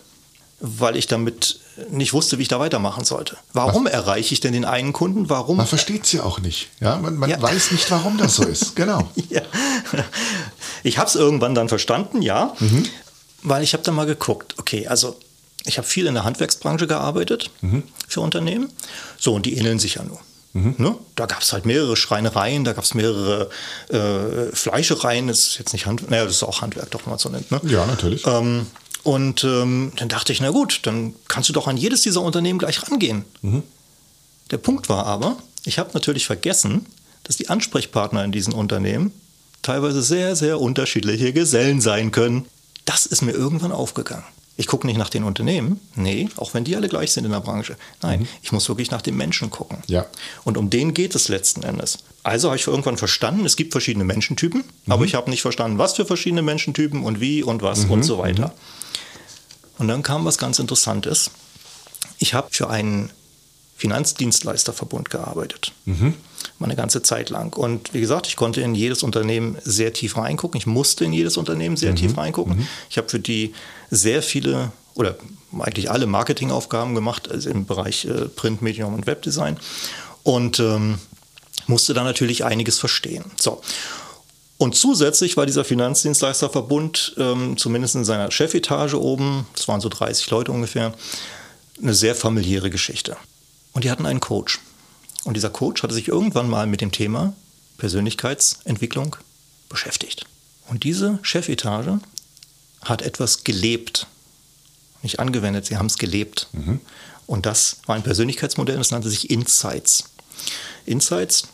weil 0.60 0.96
ich 0.96 1.06
damit 1.06 1.60
nicht 1.90 2.12
wusste, 2.12 2.38
wie 2.38 2.42
ich 2.42 2.48
da 2.48 2.60
weitermachen 2.60 3.04
sollte. 3.04 3.36
Warum 3.52 3.86
Was? 3.86 3.92
erreiche 3.92 4.34
ich 4.34 4.40
denn 4.40 4.52
den 4.52 4.64
einen 4.64 4.92
Kunden? 4.92 5.28
Warum? 5.28 5.56
Man 5.56 5.66
versteht 5.66 6.04
es 6.04 6.12
ja 6.12 6.22
auch 6.22 6.38
nicht. 6.40 6.68
Ja? 6.80 6.96
Man, 6.96 7.16
man 7.16 7.30
ja. 7.30 7.40
weiß 7.40 7.72
nicht, 7.72 7.90
warum 7.90 8.18
das 8.18 8.36
so 8.36 8.42
ist. 8.44 8.76
Genau. 8.76 9.10
ja. 9.28 9.42
Ich 10.82 10.98
habe 10.98 11.08
es 11.08 11.14
irgendwann 11.14 11.54
dann 11.54 11.68
verstanden, 11.68 12.22
ja, 12.22 12.54
mhm. 12.60 12.86
weil 13.42 13.62
ich 13.62 13.72
habe 13.72 13.82
dann 13.82 13.94
mal 13.94 14.06
geguckt, 14.06 14.54
okay, 14.58 14.86
also 14.86 15.18
ich 15.64 15.78
habe 15.78 15.88
viel 15.88 16.06
in 16.06 16.14
der 16.14 16.24
Handwerksbranche 16.24 16.86
gearbeitet 16.86 17.50
mhm. 17.62 17.84
für 18.06 18.20
Unternehmen. 18.20 18.70
So, 19.18 19.34
und 19.34 19.46
die 19.46 19.56
ähneln 19.56 19.78
sich 19.78 19.94
ja 19.94 20.04
nur. 20.04 20.20
Mhm. 20.54 20.76
Ne? 20.78 20.94
Da 21.16 21.26
gab 21.26 21.42
es 21.42 21.52
halt 21.52 21.66
mehrere 21.66 21.96
Schreinereien, 21.96 22.64
da 22.64 22.72
gab 22.72 22.84
es 22.84 22.94
mehrere 22.94 23.50
äh, 23.88 24.54
Fleischereien, 24.54 25.26
das 25.26 25.40
ist 25.40 25.58
jetzt 25.58 25.72
nicht 25.72 25.86
Handwerk, 25.86 26.10
naja, 26.10 26.24
das 26.24 26.34
ist 26.34 26.42
auch 26.44 26.62
Handwerk, 26.62 26.90
doch, 26.92 27.04
man 27.06 27.18
so 27.18 27.28
nennt. 27.28 27.50
Ne? 27.50 27.60
Ja, 27.64 27.84
natürlich. 27.86 28.24
Ähm, 28.26 28.66
und 29.02 29.44
ähm, 29.44 29.92
dann 29.96 30.08
dachte 30.08 30.32
ich, 30.32 30.40
na 30.40 30.50
gut, 30.50 30.80
dann 30.84 31.14
kannst 31.28 31.48
du 31.48 31.52
doch 31.52 31.66
an 31.66 31.76
jedes 31.76 32.02
dieser 32.02 32.22
Unternehmen 32.22 32.60
gleich 32.60 32.88
rangehen. 32.88 33.24
Mhm. 33.42 33.64
Der 34.52 34.58
Punkt 34.58 34.88
war 34.88 35.06
aber, 35.06 35.36
ich 35.64 35.78
habe 35.78 35.90
natürlich 35.92 36.24
vergessen, 36.24 36.86
dass 37.24 37.36
die 37.36 37.48
Ansprechpartner 37.48 38.22
in 38.24 38.30
diesen 38.30 38.52
Unternehmen 38.52 39.12
teilweise 39.62 40.02
sehr, 40.02 40.36
sehr 40.36 40.60
unterschiedliche 40.60 41.32
Gesellen 41.32 41.80
sein 41.80 42.12
können. 42.12 42.46
Das 42.84 43.06
ist 43.06 43.22
mir 43.22 43.32
irgendwann 43.32 43.72
aufgegangen. 43.72 44.24
Ich 44.56 44.68
gucke 44.68 44.86
nicht 44.86 44.98
nach 44.98 45.08
den 45.08 45.24
Unternehmen, 45.24 45.80
nee, 45.96 46.28
auch 46.36 46.54
wenn 46.54 46.62
die 46.62 46.76
alle 46.76 46.88
gleich 46.88 47.10
sind 47.10 47.24
in 47.24 47.32
der 47.32 47.40
Branche. 47.40 47.76
Nein, 48.02 48.20
mhm. 48.20 48.28
ich 48.42 48.52
muss 48.52 48.68
wirklich 48.68 48.90
nach 48.92 49.02
den 49.02 49.16
Menschen 49.16 49.50
gucken. 49.50 49.78
Ja. 49.88 50.06
Und 50.44 50.56
um 50.56 50.70
den 50.70 50.94
geht 50.94 51.16
es 51.16 51.28
letzten 51.28 51.64
Endes. 51.64 51.98
Also 52.22 52.48
habe 52.48 52.56
ich 52.56 52.66
irgendwann 52.66 52.96
verstanden, 52.96 53.44
es 53.46 53.56
gibt 53.56 53.72
verschiedene 53.72 54.04
Menschentypen, 54.04 54.62
mhm. 54.62 54.92
aber 54.92 55.04
ich 55.04 55.16
habe 55.16 55.28
nicht 55.28 55.42
verstanden, 55.42 55.78
was 55.78 55.94
für 55.94 56.06
verschiedene 56.06 56.42
Menschentypen 56.42 57.02
und 57.02 57.20
wie 57.20 57.42
und 57.42 57.62
was 57.62 57.86
mhm. 57.86 57.90
und 57.90 58.02
so 58.04 58.18
weiter. 58.18 58.48
Mhm. 58.48 58.52
Und 59.78 59.88
dann 59.88 60.02
kam 60.04 60.24
was 60.24 60.38
ganz 60.38 60.60
Interessantes. 60.60 61.30
Ich 62.18 62.34
habe 62.34 62.48
für 62.52 62.70
einen 62.70 63.10
Finanzdienstleisterverbund 63.76 65.10
gearbeitet. 65.10 65.72
Mhm. 66.48 66.52
Meine 66.58 66.76
ganze 66.76 67.02
Zeit 67.02 67.30
lang. 67.30 67.56
Und 67.56 67.94
wie 67.94 68.00
gesagt, 68.00 68.26
ich 68.26 68.36
konnte 68.36 68.60
in 68.60 68.74
jedes 68.74 69.02
Unternehmen 69.02 69.56
sehr 69.64 69.92
tief 69.92 70.16
reingucken. 70.16 70.58
Ich 70.58 70.66
musste 70.66 71.04
in 71.04 71.12
jedes 71.12 71.36
Unternehmen 71.36 71.76
sehr 71.76 71.92
mhm. 71.92 71.96
tief 71.96 72.16
reingucken. 72.16 72.56
Mhm. 72.56 72.68
Ich 72.90 72.98
habe 72.98 73.08
für 73.08 73.20
die 73.20 73.54
sehr 73.90 74.22
viele 74.22 74.72
oder 74.94 75.16
eigentlich 75.58 75.90
alle 75.90 76.06
Marketingaufgaben 76.06 76.94
gemacht, 76.94 77.30
also 77.30 77.50
im 77.50 77.66
Bereich 77.66 78.04
äh, 78.04 78.28
Print, 78.28 78.62
Medium 78.62 78.94
und 78.94 79.06
Webdesign. 79.06 79.58
Und 80.22 80.58
ähm, 80.60 80.98
musste 81.66 81.94
da 81.94 82.04
natürlich 82.04 82.44
einiges 82.44 82.78
verstehen. 82.78 83.24
So. 83.40 83.60
Und 84.56 84.76
zusätzlich 84.76 85.36
war 85.36 85.46
dieser 85.46 85.64
Finanzdienstleisterverbund, 85.64 87.16
ähm, 87.18 87.56
zumindest 87.56 87.96
in 87.96 88.04
seiner 88.04 88.30
Chefetage 88.30 88.94
oben, 88.94 89.46
das 89.54 89.68
waren 89.68 89.80
so 89.80 89.88
30 89.88 90.30
Leute 90.30 90.52
ungefähr, 90.52 90.94
eine 91.82 91.94
sehr 91.94 92.14
familiäre 92.14 92.70
Geschichte. 92.70 93.16
Und 93.72 93.84
die 93.84 93.90
hatten 93.90 94.06
einen 94.06 94.20
Coach. 94.20 94.60
Und 95.24 95.34
dieser 95.34 95.50
Coach 95.50 95.82
hatte 95.82 95.94
sich 95.94 96.08
irgendwann 96.08 96.48
mal 96.48 96.66
mit 96.66 96.80
dem 96.80 96.92
Thema 96.92 97.34
Persönlichkeitsentwicklung 97.78 99.16
beschäftigt. 99.68 100.26
Und 100.68 100.84
diese 100.84 101.18
Chefetage 101.22 101.98
hat 102.82 103.02
etwas 103.02 103.44
gelebt. 103.44 104.06
nicht 105.02 105.20
angewendet, 105.20 105.66
sie 105.66 105.76
haben 105.76 105.86
es 105.86 105.98
gelebt. 105.98 106.48
Mhm. 106.52 106.80
Und 107.26 107.46
das 107.46 107.78
war 107.86 107.96
ein 107.96 108.02
Persönlichkeitsmodell, 108.02 108.76
das 108.76 108.90
nannte 108.90 109.10
sich 109.10 109.30
Insights. 109.30 110.04
Insights 110.86 111.48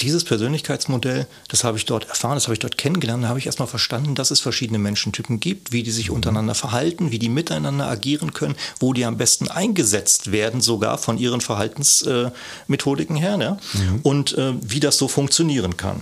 dieses 0.00 0.24
Persönlichkeitsmodell, 0.24 1.26
das 1.48 1.64
habe 1.64 1.78
ich 1.78 1.84
dort 1.84 2.08
erfahren, 2.08 2.34
das 2.34 2.44
habe 2.44 2.54
ich 2.54 2.58
dort 2.58 2.78
kennengelernt, 2.78 3.24
da 3.24 3.28
habe 3.28 3.38
ich 3.38 3.46
erstmal 3.46 3.68
verstanden, 3.68 4.14
dass 4.14 4.30
es 4.30 4.40
verschiedene 4.40 4.78
Menschentypen 4.78 5.40
gibt, 5.40 5.72
wie 5.72 5.82
die 5.82 5.90
sich 5.90 6.10
untereinander 6.10 6.54
verhalten, 6.54 7.10
wie 7.10 7.18
die 7.18 7.28
miteinander 7.28 7.88
agieren 7.88 8.32
können, 8.32 8.56
wo 8.80 8.92
die 8.92 9.04
am 9.04 9.16
besten 9.16 9.48
eingesetzt 9.48 10.32
werden, 10.32 10.60
sogar 10.60 10.98
von 10.98 11.18
ihren 11.18 11.40
Verhaltensmethodiken 11.40 13.16
her, 13.16 13.38
ja? 13.40 13.58
mhm. 13.72 14.00
und 14.02 14.36
äh, 14.36 14.54
wie 14.60 14.80
das 14.80 14.98
so 14.98 15.08
funktionieren 15.08 15.76
kann. 15.76 16.00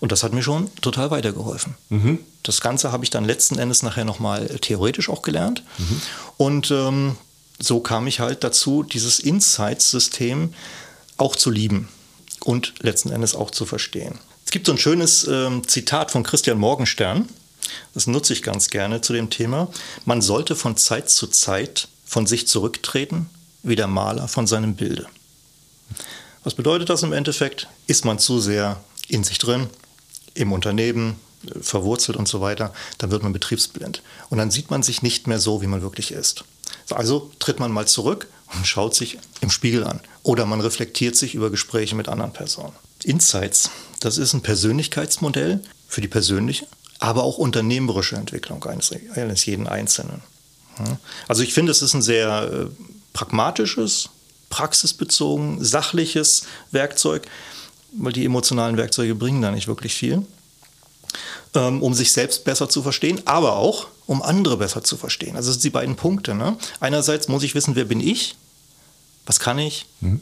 Und 0.00 0.12
das 0.12 0.22
hat 0.22 0.32
mir 0.32 0.42
schon 0.42 0.70
total 0.80 1.10
weitergeholfen. 1.10 1.74
Mhm. 1.88 2.20
Das 2.42 2.60
Ganze 2.60 2.92
habe 2.92 3.04
ich 3.04 3.10
dann 3.10 3.24
letzten 3.24 3.58
Endes 3.58 3.82
nachher 3.82 4.04
nochmal 4.04 4.46
theoretisch 4.60 5.08
auch 5.08 5.22
gelernt. 5.22 5.64
Mhm. 5.78 6.02
Und 6.36 6.70
ähm, 6.70 7.16
so 7.58 7.80
kam 7.80 8.06
ich 8.06 8.20
halt 8.20 8.44
dazu, 8.44 8.84
dieses 8.84 9.18
Insights-System 9.18 10.54
auch 11.16 11.34
zu 11.34 11.50
lieben 11.50 11.88
und 12.44 12.74
letzten 12.80 13.10
Endes 13.10 13.34
auch 13.34 13.50
zu 13.50 13.66
verstehen. 13.66 14.18
Es 14.44 14.50
gibt 14.50 14.66
so 14.66 14.72
ein 14.72 14.78
schönes 14.78 15.26
äh, 15.26 15.50
Zitat 15.66 16.10
von 16.10 16.22
Christian 16.22 16.58
Morgenstern, 16.58 17.28
das 17.94 18.06
nutze 18.06 18.32
ich 18.32 18.42
ganz 18.42 18.70
gerne 18.70 19.00
zu 19.00 19.12
dem 19.12 19.30
Thema. 19.30 19.68
Man 20.04 20.22
sollte 20.22 20.56
von 20.56 20.76
Zeit 20.76 21.10
zu 21.10 21.26
Zeit 21.26 21.88
von 22.04 22.26
sich 22.26 22.48
zurücktreten, 22.48 23.28
wie 23.62 23.76
der 23.76 23.86
Maler 23.88 24.28
von 24.28 24.46
seinem 24.46 24.74
Bilde. 24.74 25.06
Was 26.44 26.54
bedeutet 26.54 26.88
das 26.88 27.02
im 27.02 27.12
Endeffekt? 27.12 27.68
Ist 27.86 28.04
man 28.04 28.18
zu 28.18 28.40
sehr 28.40 28.80
in 29.08 29.24
sich 29.24 29.38
drin, 29.38 29.68
im 30.34 30.52
Unternehmen, 30.52 31.16
verwurzelt 31.60 32.16
und 32.16 32.28
so 32.28 32.40
weiter, 32.40 32.72
dann 32.98 33.10
wird 33.10 33.22
man 33.22 33.32
betriebsblind. 33.32 34.02
Und 34.28 34.38
dann 34.38 34.50
sieht 34.50 34.70
man 34.70 34.82
sich 34.82 35.02
nicht 35.02 35.26
mehr 35.26 35.38
so, 35.38 35.62
wie 35.62 35.66
man 35.66 35.82
wirklich 35.82 36.12
ist. 36.12 36.44
Also 36.90 37.30
tritt 37.38 37.60
man 37.60 37.70
mal 37.70 37.86
zurück 37.86 38.28
und 38.54 38.66
schaut 38.66 38.94
sich 38.94 39.18
im 39.40 39.50
Spiegel 39.50 39.84
an. 39.84 40.00
Oder 40.22 40.46
man 40.46 40.60
reflektiert 40.60 41.16
sich 41.16 41.34
über 41.34 41.50
Gespräche 41.50 41.94
mit 41.94 42.08
anderen 42.08 42.32
Personen. 42.32 42.72
Insights, 43.04 43.70
das 44.00 44.18
ist 44.18 44.32
ein 44.32 44.42
Persönlichkeitsmodell 44.42 45.60
für 45.86 46.00
die 46.00 46.08
persönliche, 46.08 46.66
aber 46.98 47.22
auch 47.22 47.38
unternehmerische 47.38 48.16
Entwicklung 48.16 48.64
eines, 48.64 48.92
eines 49.14 49.46
jeden 49.46 49.66
Einzelnen. 49.66 50.22
Also 51.26 51.42
ich 51.42 51.52
finde, 51.54 51.72
es 51.72 51.82
ist 51.82 51.94
ein 51.94 52.02
sehr 52.02 52.50
äh, 52.52 52.66
pragmatisches, 53.12 54.10
praxisbezogen, 54.50 55.62
sachliches 55.64 56.44
Werkzeug, 56.70 57.26
weil 57.92 58.12
die 58.12 58.24
emotionalen 58.24 58.76
Werkzeuge 58.76 59.14
bringen 59.14 59.42
da 59.42 59.50
nicht 59.50 59.68
wirklich 59.68 59.94
viel, 59.94 60.24
ähm, 61.54 61.82
um 61.82 61.94
sich 61.94 62.12
selbst 62.12 62.44
besser 62.44 62.68
zu 62.68 62.82
verstehen, 62.82 63.20
aber 63.24 63.56
auch 63.56 63.88
um 64.08 64.22
andere 64.22 64.56
besser 64.56 64.82
zu 64.82 64.96
verstehen. 64.96 65.36
Also 65.36 65.50
das 65.50 65.56
sind 65.56 65.64
die 65.64 65.70
beiden 65.70 65.94
Punkte. 65.94 66.34
Ne? 66.34 66.56
Einerseits 66.80 67.28
muss 67.28 67.42
ich 67.42 67.54
wissen, 67.54 67.76
wer 67.76 67.84
bin 67.84 68.00
ich, 68.00 68.36
was 69.26 69.38
kann 69.38 69.58
ich 69.58 69.84
mhm. 70.00 70.20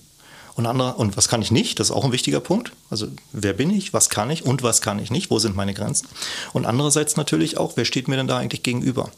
und, 0.56 0.66
andere, 0.66 0.94
und 0.94 1.16
was 1.16 1.28
kann 1.28 1.40
ich 1.40 1.52
nicht, 1.52 1.78
das 1.78 1.88
ist 1.90 1.96
auch 1.96 2.04
ein 2.04 2.10
wichtiger 2.10 2.40
Punkt. 2.40 2.72
Also 2.90 3.06
wer 3.32 3.52
bin 3.52 3.70
ich, 3.70 3.92
was 3.92 4.10
kann 4.10 4.28
ich 4.28 4.44
und 4.44 4.64
was 4.64 4.80
kann 4.80 4.98
ich 4.98 5.12
nicht, 5.12 5.30
wo 5.30 5.38
sind 5.38 5.54
meine 5.54 5.72
Grenzen. 5.72 6.08
Und 6.52 6.66
andererseits 6.66 7.16
natürlich 7.16 7.58
auch, 7.58 7.76
wer 7.76 7.84
steht 7.84 8.08
mir 8.08 8.16
denn 8.16 8.26
da 8.26 8.38
eigentlich 8.38 8.64
gegenüber. 8.64 9.12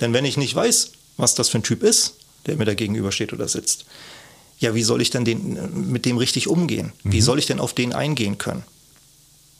Denn 0.00 0.12
wenn 0.12 0.24
ich 0.24 0.36
nicht 0.36 0.54
weiß, 0.54 0.92
was 1.16 1.34
das 1.34 1.48
für 1.48 1.58
ein 1.58 1.64
Typ 1.64 1.82
ist, 1.82 2.14
der 2.46 2.56
mir 2.56 2.64
da 2.64 2.74
gegenübersteht 2.74 3.32
oder 3.32 3.48
sitzt, 3.48 3.86
ja, 4.60 4.76
wie 4.76 4.84
soll 4.84 5.02
ich 5.02 5.10
denn 5.10 5.24
den, 5.24 5.90
mit 5.90 6.04
dem 6.04 6.16
richtig 6.16 6.46
umgehen? 6.46 6.92
Mhm. 7.02 7.12
Wie 7.12 7.20
soll 7.20 7.40
ich 7.40 7.46
denn 7.46 7.58
auf 7.58 7.74
den 7.74 7.92
eingehen 7.92 8.38
können? 8.38 8.62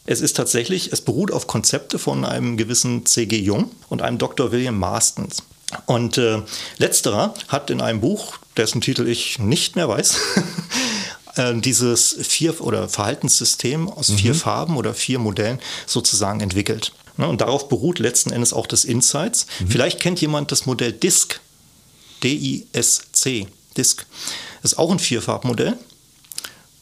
Es 0.07 0.21
ist 0.21 0.37
tatsächlich, 0.37 0.93
es 0.93 1.01
beruht 1.01 1.33
auf 1.33 1.47
Konzepte 1.47 1.99
von 1.99 2.25
einem 2.25 2.57
gewissen 2.57 3.05
C.G. 3.05 3.39
Jung 3.39 3.71
und 3.89 4.03
einem 4.03 4.19
Dr. 4.19 4.53
William 4.53 4.79
Marstons. 4.79 5.43
Und 5.87 6.17
äh, 6.17 6.43
letzterer 6.79 7.35
hat 7.49 7.71
in 7.71 7.81
einem 7.81 8.01
Buch, 8.01 8.39
dessen 8.57 8.81
Titel 8.81 9.09
ich 9.09 9.41
nicht 9.41 9.75
mehr 9.75 9.89
weiß, 9.89 10.17
äh, 11.37 11.55
dieses 11.57 12.17
vier 12.21 12.61
oder 12.61 12.89
Verhaltenssystem 12.89 13.89
aus 13.89 14.11
mhm. 14.11 14.19
vier 14.19 14.35
Farben 14.35 14.77
oder 14.77 14.95
vier 14.95 15.19
Modellen 15.19 15.59
sozusagen 15.87 16.41
entwickelt. 16.41 16.93
Ne, 17.17 17.27
und 17.27 17.41
darauf 17.41 17.69
beruht 17.69 17.99
letzten 17.99 18.31
Endes 18.31 18.53
auch 18.53 18.67
das 18.67 18.85
Insights. 18.85 19.47
Mhm. 19.59 19.69
Vielleicht 19.69 20.01
kennt 20.01 20.21
jemand 20.21 20.53
das 20.53 20.67
Modell 20.67 20.93
DISC. 20.93 21.41
D-I-S-C. 22.23 23.47
DISC. 23.77 24.07
Das 24.63 24.73
ist 24.73 24.79
auch 24.79 24.91
ein 24.91 24.99
Vierfarbmodell, 24.99 25.77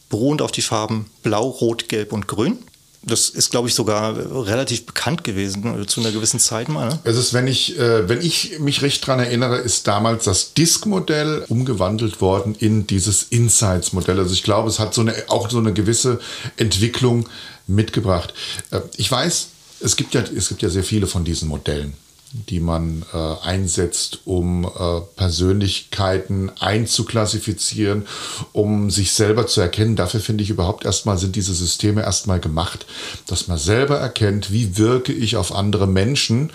beruhend 0.09 0.43
auf 0.43 0.53
die 0.53 0.63
Farben 0.63 1.11
Blau, 1.23 1.49
Rot, 1.49 1.89
Gelb 1.89 2.13
und 2.13 2.29
Grün. 2.29 2.59
Das 3.07 3.29
ist, 3.29 3.51
glaube 3.51 3.69
ich, 3.69 3.75
sogar 3.75 4.17
relativ 4.47 4.87
bekannt 4.87 5.25
gewesen 5.25 5.67
also 5.67 5.85
zu 5.85 6.01
einer 6.01 6.13
gewissen 6.13 6.41
Zeit 6.41 6.69
mal. 6.69 6.89
Ne? 6.89 6.99
Es 7.05 7.17
ist, 7.17 7.35
wenn 7.35 7.47
ich, 7.47 7.79
äh, 7.79 8.09
wenn 8.09 8.21
ich 8.21 8.59
mich 8.59 8.83
recht 8.83 9.07
daran 9.07 9.21
erinnere, 9.21 9.59
ist 9.59 9.87
damals 9.87 10.25
das 10.25 10.55
Disk-Modell 10.55 11.45
umgewandelt 11.49 12.21
worden 12.21 12.55
in 12.59 12.87
dieses 12.87 13.25
Insights-Modell. 13.25 14.19
Also 14.19 14.33
ich 14.33 14.43
glaube, 14.43 14.69
es 14.69 14.79
hat 14.79 14.95
so 14.95 15.03
eine, 15.03 15.15
auch 15.29 15.51
so 15.51 15.59
eine 15.59 15.73
gewisse 15.73 16.19
Entwicklung 16.57 17.29
mitgebracht. 17.67 18.33
Äh, 18.71 18.81
ich 18.97 19.11
weiß, 19.11 19.49
es 19.81 19.97
gibt 19.97 20.15
ja, 20.15 20.23
es 20.23 20.49
gibt 20.49 20.63
ja 20.63 20.71
sehr 20.71 20.85
viele 20.85 21.07
von 21.07 21.25
diesen 21.25 21.49
Modellen 21.49 21.95
die 22.35 22.59
man 22.59 23.05
äh, 23.13 23.47
einsetzt, 23.47 24.21
um 24.25 24.65
äh, 24.65 25.01
Persönlichkeiten 25.17 26.51
einzuklassifizieren, 26.59 28.07
um 28.53 28.91
sich 28.91 29.13
selber 29.13 29.47
zu 29.47 29.61
erkennen. 29.61 29.95
Dafür 29.95 30.21
finde 30.21 30.43
ich 30.43 30.51
überhaupt 30.51 30.85
erstmal 30.85 31.17
sind 31.17 31.37
diese 31.37 31.55
Systeme 31.55 32.03
erstmal 32.03 32.41
gemacht, 32.41 32.87
dass 33.29 33.47
man 33.47 33.59
selber 33.59 33.99
erkennt, 33.99 34.53
wie 34.53 34.77
wirke 34.77 35.13
ich 35.13 35.37
auf 35.37 35.55
andere 35.55 35.87
Menschen, 35.87 36.51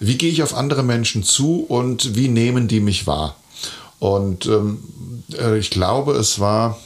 wie 0.00 0.18
gehe 0.18 0.32
ich 0.32 0.42
auf 0.42 0.54
andere 0.54 0.82
Menschen 0.82 1.22
zu 1.22 1.64
und 1.64 2.16
wie 2.16 2.28
nehmen 2.28 2.66
die 2.66 2.80
mich 2.80 3.06
wahr. 3.06 3.36
Und 4.00 4.46
ähm, 4.46 4.82
äh, 5.38 5.58
ich 5.58 5.70
glaube, 5.70 6.14
es 6.14 6.40
war 6.40 6.76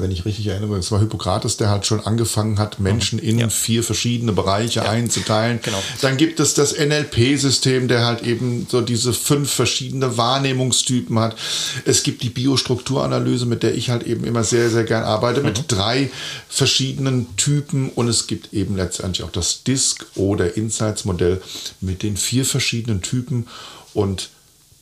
wenn 0.00 0.10
ich 0.10 0.24
richtig 0.24 0.46
erinnere, 0.46 0.76
es 0.76 0.90
war 0.90 1.00
Hippokrates, 1.00 1.56
der 1.56 1.70
halt 1.70 1.86
schon 1.86 2.00
angefangen 2.00 2.58
hat, 2.58 2.80
Menschen 2.80 3.18
in 3.18 3.38
ja. 3.38 3.48
vier 3.48 3.82
verschiedene 3.82 4.32
Bereiche 4.32 4.80
ja. 4.80 4.88
einzuteilen. 4.88 5.60
Genau. 5.62 5.82
Dann 6.00 6.16
gibt 6.16 6.40
es 6.40 6.54
das 6.54 6.76
NLP-System, 6.78 7.88
der 7.88 8.04
halt 8.04 8.22
eben 8.22 8.66
so 8.70 8.80
diese 8.80 9.12
fünf 9.12 9.50
verschiedene 9.50 10.16
Wahrnehmungstypen 10.16 11.18
hat. 11.18 11.36
Es 11.84 12.02
gibt 12.02 12.22
die 12.22 12.30
Biostrukturanalyse, 12.30 13.46
mit 13.46 13.62
der 13.62 13.74
ich 13.74 13.90
halt 13.90 14.04
eben 14.04 14.24
immer 14.24 14.44
sehr, 14.44 14.70
sehr 14.70 14.84
gern 14.84 15.04
arbeite, 15.04 15.40
mhm. 15.40 15.46
mit 15.46 15.64
drei 15.68 16.10
verschiedenen 16.48 17.36
Typen. 17.36 17.90
Und 17.90 18.08
es 18.08 18.26
gibt 18.26 18.52
eben 18.52 18.76
letztendlich 18.76 19.24
auch 19.24 19.32
das 19.32 19.62
DISC 19.64 20.06
oder 20.14 20.56
Insights-Modell 20.56 21.40
mit 21.80 22.02
den 22.02 22.16
vier 22.16 22.44
verschiedenen 22.44 23.02
Typen. 23.02 23.46
Und 23.92 24.30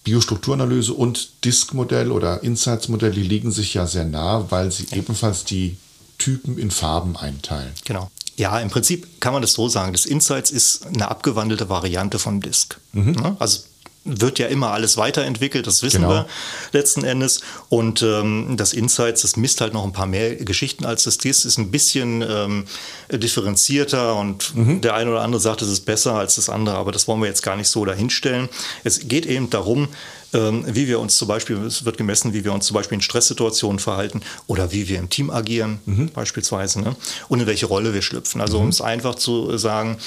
Biostrukturanalyse 0.05 0.93
und 0.93 1.45
Disk-Modell 1.45 2.11
oder 2.11 2.43
Insights-Modell, 2.43 3.13
die 3.13 3.23
liegen 3.23 3.53
sich 3.53 3.75
ja 3.75 3.87
sehr 3.87 4.05
nah, 4.05 4.51
weil 4.51 4.73
sie 4.73 4.87
ebenfalls 4.93 5.45
die 5.45 5.77
Typen 6.19 6.59
in 6.59 6.71
Farben 6.71 7.17
einteilen. 7.17 7.73
Genau. 7.85 8.11
Ja, 8.37 8.59
im 8.61 8.71
Prinzip 8.71 9.21
kann 9.21 9.33
man 9.33 9.43
das 9.43 9.53
so 9.53 9.69
sagen. 9.69 9.93
Das 9.93 10.07
Insights 10.07 10.51
ist 10.51 10.87
eine 10.87 11.09
abgewandelte 11.09 11.69
Variante 11.69 12.19
vom 12.19 12.41
Disk. 12.41 12.81
Mhm. 12.93 13.13
Ne? 13.13 13.37
Also 13.39 13.61
wird 14.05 14.39
ja 14.39 14.49
immer 14.49 14.71
alles 14.71 14.97
weiterentwickelt, 14.97 15.67
das 15.67 15.83
wissen 15.83 16.03
genau. 16.03 16.11
wir 16.11 16.27
letzten 16.73 17.05
Endes. 17.05 17.41
Und 17.73 18.03
ähm, 18.03 18.59
das 18.59 18.75
Insights, 18.75 19.23
das 19.23 19.37
misst 19.37 19.63
halt 19.63 19.73
noch 19.73 19.83
ein 19.85 19.95
paar 19.95 20.05
mehr 20.05 20.37
Geschichten 20.37 20.85
als 20.85 21.05
das 21.05 21.17
DIS, 21.17 21.47
ist 21.47 21.57
ein 21.57 21.71
bisschen 21.71 22.21
ähm, 22.21 22.65
differenzierter 23.11 24.15
und 24.15 24.55
mhm. 24.55 24.83
der 24.83 24.93
eine 24.93 25.11
oder 25.11 25.23
andere 25.23 25.41
sagt, 25.41 25.63
es 25.63 25.71
ist 25.71 25.87
besser 25.87 26.13
als 26.13 26.35
das 26.35 26.51
andere, 26.51 26.77
aber 26.77 26.93
das 26.93 27.09
wollen 27.09 27.23
wir 27.23 27.29
jetzt 27.29 27.43
gar 27.43 27.57
nicht 27.57 27.69
so 27.69 27.87
dahinstellen. 27.87 28.51
Es 28.85 29.09
geht 29.09 29.25
eben 29.25 29.49
darum, 29.49 29.89
ähm, 30.35 30.65
wie 30.67 30.89
wir 30.89 31.01
uns 31.01 31.17
zum 31.17 31.29
Beispiel, 31.29 31.57
es 31.59 31.85
wird 31.85 31.99
gemessen, 31.99 32.33
wie 32.33 32.45
wir 32.45 32.53
uns 32.53 32.67
zum 32.67 32.75
Beispiel 32.75 32.97
in 32.97 33.03
Stresssituationen 33.03 33.79
verhalten 33.79 34.23
oder 34.47 34.73
wie 34.73 34.89
wir 34.89 34.99
im 34.99 35.11
Team 35.11 35.31
agieren, 35.31 35.81
mhm. 35.85 36.09
beispielsweise, 36.11 36.81
ne? 36.81 36.97
und 37.29 37.41
in 37.41 37.47
welche 37.47 37.67
Rolle 37.67 37.93
wir 37.95 38.03
schlüpfen. 38.03 38.41
Also 38.41 38.59
mhm. 38.59 38.65
um 38.65 38.69
es 38.71 38.81
einfach 38.81 39.15
zu 39.15 39.57
sagen, 39.59 39.99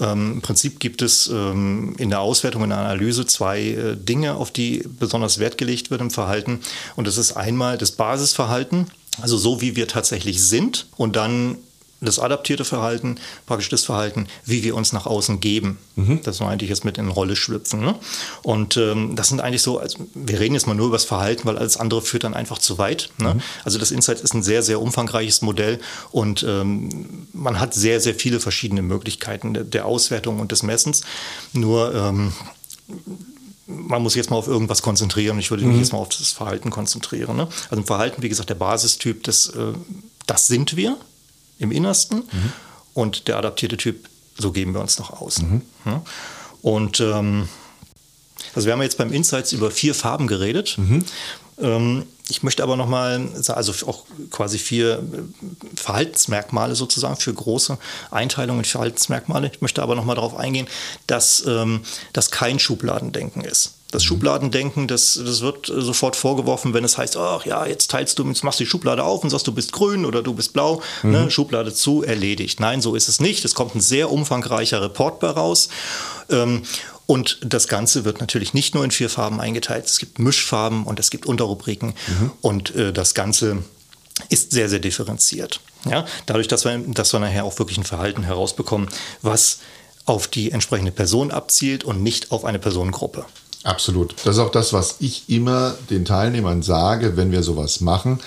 ähm, 0.00 0.34
im 0.34 0.40
Prinzip 0.40 0.80
gibt 0.80 1.02
es 1.02 1.26
ähm, 1.28 1.94
in 1.98 2.10
der 2.10 2.20
Auswertung, 2.20 2.62
in 2.64 2.70
der 2.70 2.78
Analyse 2.78 3.26
zwei 3.26 3.60
äh, 3.60 3.96
Dinge, 3.96 4.34
auf 4.34 4.50
die 4.50 4.82
besonders 4.98 5.38
Wert 5.38 5.58
gelegt 5.58 5.90
wird 5.90 6.00
im 6.00 6.10
Verhalten. 6.10 6.60
Und 6.96 7.06
das 7.06 7.13
ist 7.18 7.32
einmal 7.32 7.78
das 7.78 7.92
Basisverhalten, 7.92 8.90
also 9.20 9.36
so 9.36 9.60
wie 9.60 9.76
wir 9.76 9.88
tatsächlich 9.88 10.42
sind 10.42 10.86
und 10.96 11.16
dann 11.16 11.58
das 12.04 12.18
adaptierte 12.18 12.64
Verhalten, 12.64 13.16
praktisch 13.46 13.68
das 13.68 13.84
Verhalten, 13.84 14.26
wie 14.44 14.62
wir 14.62 14.74
uns 14.74 14.92
nach 14.92 15.06
außen 15.06 15.40
geben. 15.40 15.78
Mhm. 15.96 16.20
Das 16.22 16.40
meinte 16.40 16.64
ich 16.64 16.68
jetzt 16.68 16.84
mit 16.84 16.98
in 16.98 17.08
Rolle 17.08 17.36
schlüpfen. 17.36 17.80
Ne? 17.80 17.94
Und 18.42 18.76
ähm, 18.76 19.16
das 19.16 19.28
sind 19.28 19.40
eigentlich 19.40 19.62
so, 19.62 19.78
also 19.78 19.98
wir 20.14 20.38
reden 20.38 20.54
jetzt 20.54 20.66
mal 20.66 20.74
nur 20.74 20.88
über 20.88 20.96
das 20.96 21.04
Verhalten, 21.04 21.46
weil 21.46 21.58
alles 21.58 21.76
andere 21.76 22.02
führt 22.02 22.24
dann 22.24 22.34
einfach 22.34 22.58
zu 22.58 22.78
weit. 22.78 23.10
Ne? 23.18 23.34
Mhm. 23.34 23.42
Also 23.64 23.78
das 23.78 23.90
Insight 23.90 24.20
ist 24.20 24.34
ein 24.34 24.42
sehr, 24.42 24.62
sehr 24.62 24.80
umfangreiches 24.80 25.42
Modell 25.42 25.80
und 26.10 26.44
ähm, 26.46 27.26
man 27.32 27.58
hat 27.58 27.74
sehr, 27.74 28.00
sehr 28.00 28.14
viele 28.14 28.40
verschiedene 28.40 28.82
Möglichkeiten 28.82 29.54
der, 29.54 29.64
der 29.64 29.86
Auswertung 29.86 30.40
und 30.40 30.52
des 30.52 30.62
Messens. 30.62 31.02
Nur 31.52 31.94
ähm, 31.94 32.32
man 33.66 34.02
muss 34.02 34.14
jetzt 34.14 34.30
mal 34.30 34.36
auf 34.36 34.46
irgendwas 34.46 34.82
konzentrieren. 34.82 35.38
Ich 35.38 35.50
würde 35.50 35.64
mich 35.64 35.74
mhm. 35.74 35.80
jetzt 35.80 35.92
mal 35.92 35.98
auf 35.98 36.10
das 36.10 36.32
Verhalten 36.32 36.70
konzentrieren. 36.70 37.36
Ne? 37.36 37.48
Also 37.70 37.76
im 37.76 37.86
Verhalten, 37.86 38.22
wie 38.22 38.28
gesagt, 38.28 38.50
der 38.50 38.56
Basistyp, 38.56 39.22
das, 39.24 39.46
äh, 39.48 39.72
das 40.26 40.46
sind 40.46 40.76
wir 40.76 40.96
im 41.58 41.72
Innersten 41.72 42.18
mhm. 42.18 42.52
und 42.94 43.28
der 43.28 43.38
adaptierte 43.38 43.76
Typ, 43.76 44.08
so 44.36 44.52
geben 44.52 44.74
wir 44.74 44.80
uns 44.80 44.98
nach 44.98 45.10
außen. 45.10 45.62
Mhm. 45.84 46.00
Und 46.62 47.00
ähm, 47.00 47.48
Also 48.54 48.66
wir 48.66 48.72
haben 48.72 48.82
jetzt 48.82 48.98
beim 48.98 49.12
Insights 49.12 49.52
über 49.52 49.70
vier 49.70 49.94
Farben 49.94 50.26
geredet. 50.26 50.76
Ähm, 51.60 52.04
ich 52.28 52.42
möchte 52.42 52.62
aber 52.62 52.76
nochmal, 52.76 53.28
also 53.48 53.86
auch 53.86 54.04
quasi 54.30 54.58
vier 54.58 54.94
äh, 54.94 55.76
Verhaltensmerkmale 55.76 56.74
sozusagen, 56.74 57.16
für 57.16 57.34
große 57.34 57.76
Einteilungen, 58.10 58.64
Verhaltensmerkmale. 58.64 59.50
Ich 59.52 59.60
möchte 59.60 59.82
aber 59.82 59.94
nochmal 59.94 60.16
darauf 60.16 60.36
eingehen, 60.36 60.66
dass 61.06 61.44
ähm, 61.46 61.82
das 62.12 62.30
kein 62.30 62.58
Schubladendenken 62.58 63.44
ist. 63.44 63.74
Das 63.90 64.02
mhm. 64.02 64.08
Schubladendenken, 64.08 64.88
das, 64.88 65.20
das 65.22 65.42
wird 65.42 65.66
sofort 65.66 66.16
vorgeworfen, 66.16 66.72
wenn 66.72 66.82
es 66.82 66.96
heißt, 66.96 67.16
ach 67.16 67.44
ja, 67.44 67.66
jetzt 67.66 67.90
teilst 67.90 68.18
du, 68.18 68.26
jetzt 68.26 68.42
machst 68.42 68.58
du 68.58 68.64
die 68.64 68.70
Schublade 68.70 69.04
auf 69.04 69.22
und 69.22 69.30
sagst, 69.30 69.46
du 69.46 69.52
bist 69.52 69.72
grün 69.72 70.06
oder 70.06 70.22
du 70.22 70.32
bist 70.32 70.54
blau, 70.54 70.82
ne, 71.02 71.18
mhm. 71.18 71.24
ne, 71.24 71.30
Schublade 71.30 71.74
zu, 71.74 72.02
erledigt. 72.02 72.58
Nein, 72.58 72.80
so 72.80 72.94
ist 72.94 73.08
es 73.08 73.20
nicht. 73.20 73.44
Es 73.44 73.54
kommt 73.54 73.74
ein 73.74 73.80
sehr 73.80 74.10
umfangreicher 74.10 74.80
Report 74.80 75.20
bei 75.20 75.28
raus. 75.28 75.68
Ähm, 76.30 76.62
und 77.06 77.38
das 77.42 77.68
Ganze 77.68 78.04
wird 78.04 78.20
natürlich 78.20 78.54
nicht 78.54 78.74
nur 78.74 78.84
in 78.84 78.90
vier 78.90 79.10
Farben 79.10 79.40
eingeteilt. 79.40 79.86
Es 79.86 79.98
gibt 79.98 80.18
Mischfarben 80.18 80.84
und 80.84 80.98
es 80.98 81.10
gibt 81.10 81.26
Unterrubriken. 81.26 81.94
Mhm. 82.06 82.30
Und 82.40 82.74
äh, 82.74 82.92
das 82.92 83.14
Ganze 83.14 83.58
ist 84.28 84.52
sehr, 84.52 84.68
sehr 84.68 84.78
differenziert. 84.78 85.60
Ja? 85.88 86.06
Dadurch, 86.26 86.48
dass 86.48 86.64
wir, 86.64 86.78
dass 86.78 87.12
wir 87.12 87.20
nachher 87.20 87.44
auch 87.44 87.58
wirklich 87.58 87.78
ein 87.78 87.84
Verhalten 87.84 88.22
herausbekommen, 88.22 88.88
was 89.22 89.58
auf 90.06 90.28
die 90.28 90.50
entsprechende 90.50 90.92
Person 90.92 91.30
abzielt 91.30 91.84
und 91.84 92.02
nicht 92.02 92.30
auf 92.30 92.44
eine 92.44 92.58
Personengruppe. 92.58 93.24
Absolut. 93.64 94.14
Das 94.24 94.36
ist 94.36 94.42
auch 94.42 94.50
das, 94.50 94.72
was 94.72 94.96
ich 95.00 95.28
immer 95.28 95.74
den 95.88 96.04
Teilnehmern 96.04 96.62
sage, 96.62 97.16
wenn 97.16 97.32
wir 97.32 97.42
sowas 97.42 97.80
machen. 97.80 98.20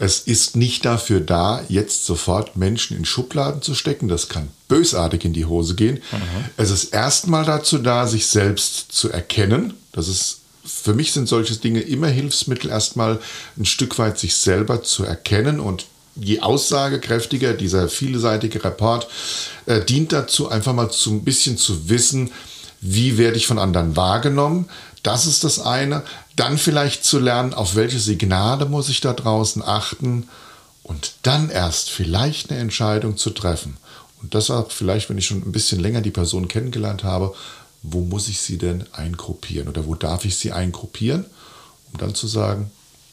Es 0.00 0.20
ist 0.20 0.56
nicht 0.56 0.86
dafür 0.86 1.20
da, 1.20 1.62
jetzt 1.68 2.06
sofort 2.06 2.56
Menschen 2.56 2.96
in 2.96 3.04
Schubladen 3.04 3.60
zu 3.60 3.74
stecken. 3.74 4.08
Das 4.08 4.30
kann 4.30 4.48
bösartig 4.66 5.26
in 5.26 5.34
die 5.34 5.44
Hose 5.44 5.74
gehen. 5.74 5.96
Mhm. 6.10 6.44
Es 6.56 6.70
ist 6.70 6.94
erstmal 6.94 7.44
dazu 7.44 7.76
da, 7.76 8.06
sich 8.06 8.26
selbst 8.26 8.92
zu 8.92 9.10
erkennen. 9.10 9.74
Das 9.92 10.08
ist 10.08 10.38
für 10.64 10.94
mich 10.94 11.12
sind 11.12 11.28
solche 11.28 11.56
Dinge 11.56 11.80
immer 11.80 12.06
Hilfsmittel, 12.08 12.70
erstmal 12.70 13.18
ein 13.58 13.66
Stück 13.66 13.98
weit 13.98 14.18
sich 14.18 14.36
selber 14.36 14.82
zu 14.82 15.04
erkennen 15.04 15.60
und 15.60 15.86
je 16.16 16.40
aussagekräftiger 16.40 17.52
dieser 17.52 17.88
vielseitige 17.88 18.64
Report 18.64 19.06
äh, 19.66 19.84
dient 19.84 20.12
dazu, 20.12 20.48
einfach 20.48 20.72
mal 20.72 20.90
so 20.90 21.10
ein 21.10 21.24
bisschen 21.24 21.58
zu 21.58 21.88
wissen, 21.90 22.30
wie 22.80 23.18
werde 23.18 23.36
ich 23.36 23.46
von 23.46 23.58
anderen 23.58 23.96
wahrgenommen, 23.96 24.68
das 25.02 25.26
ist 25.26 25.44
das 25.44 25.60
eine. 25.60 26.02
Dann 26.36 26.58
vielleicht 26.58 27.04
zu 27.04 27.18
lernen, 27.18 27.54
auf 27.54 27.74
welche 27.74 27.98
Signale 27.98 28.66
muss 28.66 28.88
ich 28.88 29.00
da 29.00 29.12
draußen 29.12 29.62
achten 29.62 30.28
und 30.82 31.12
dann 31.22 31.50
erst 31.50 31.90
vielleicht 31.90 32.50
eine 32.50 32.60
Entscheidung 32.60 33.16
zu 33.16 33.30
treffen. 33.30 33.76
Und 34.22 34.34
das 34.34 34.50
auch 34.50 34.70
vielleicht, 34.70 35.08
wenn 35.08 35.18
ich 35.18 35.26
schon 35.26 35.38
ein 35.38 35.52
bisschen 35.52 35.80
länger 35.80 36.00
die 36.00 36.10
Person 36.10 36.48
kennengelernt 36.48 37.04
habe, 37.04 37.34
wo 37.82 38.00
muss 38.00 38.28
ich 38.28 38.40
sie 38.40 38.58
denn 38.58 38.84
eingruppieren 38.92 39.68
oder 39.68 39.86
wo 39.86 39.94
darf 39.94 40.24
ich 40.24 40.36
sie 40.36 40.52
eingruppieren, 40.52 41.24
um 41.92 41.98
dann 41.98 42.14
zu 42.14 42.26
sagen, 42.26 42.70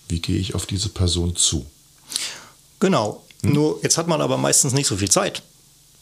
wie 0.09 0.19
gehe 0.19 0.37
ich 0.37 0.55
auf 0.55 0.65
diese 0.65 0.89
Person 0.89 1.35
zu. 1.35 1.65
Genau. 2.79 3.23
Hm? 3.43 3.53
Nur 3.53 3.79
jetzt 3.83 3.97
hat 3.97 4.07
man 4.07 4.21
aber 4.21 4.37
meistens 4.37 4.73
nicht 4.73 4.87
so 4.87 4.97
viel 4.97 5.09
Zeit. 5.09 5.41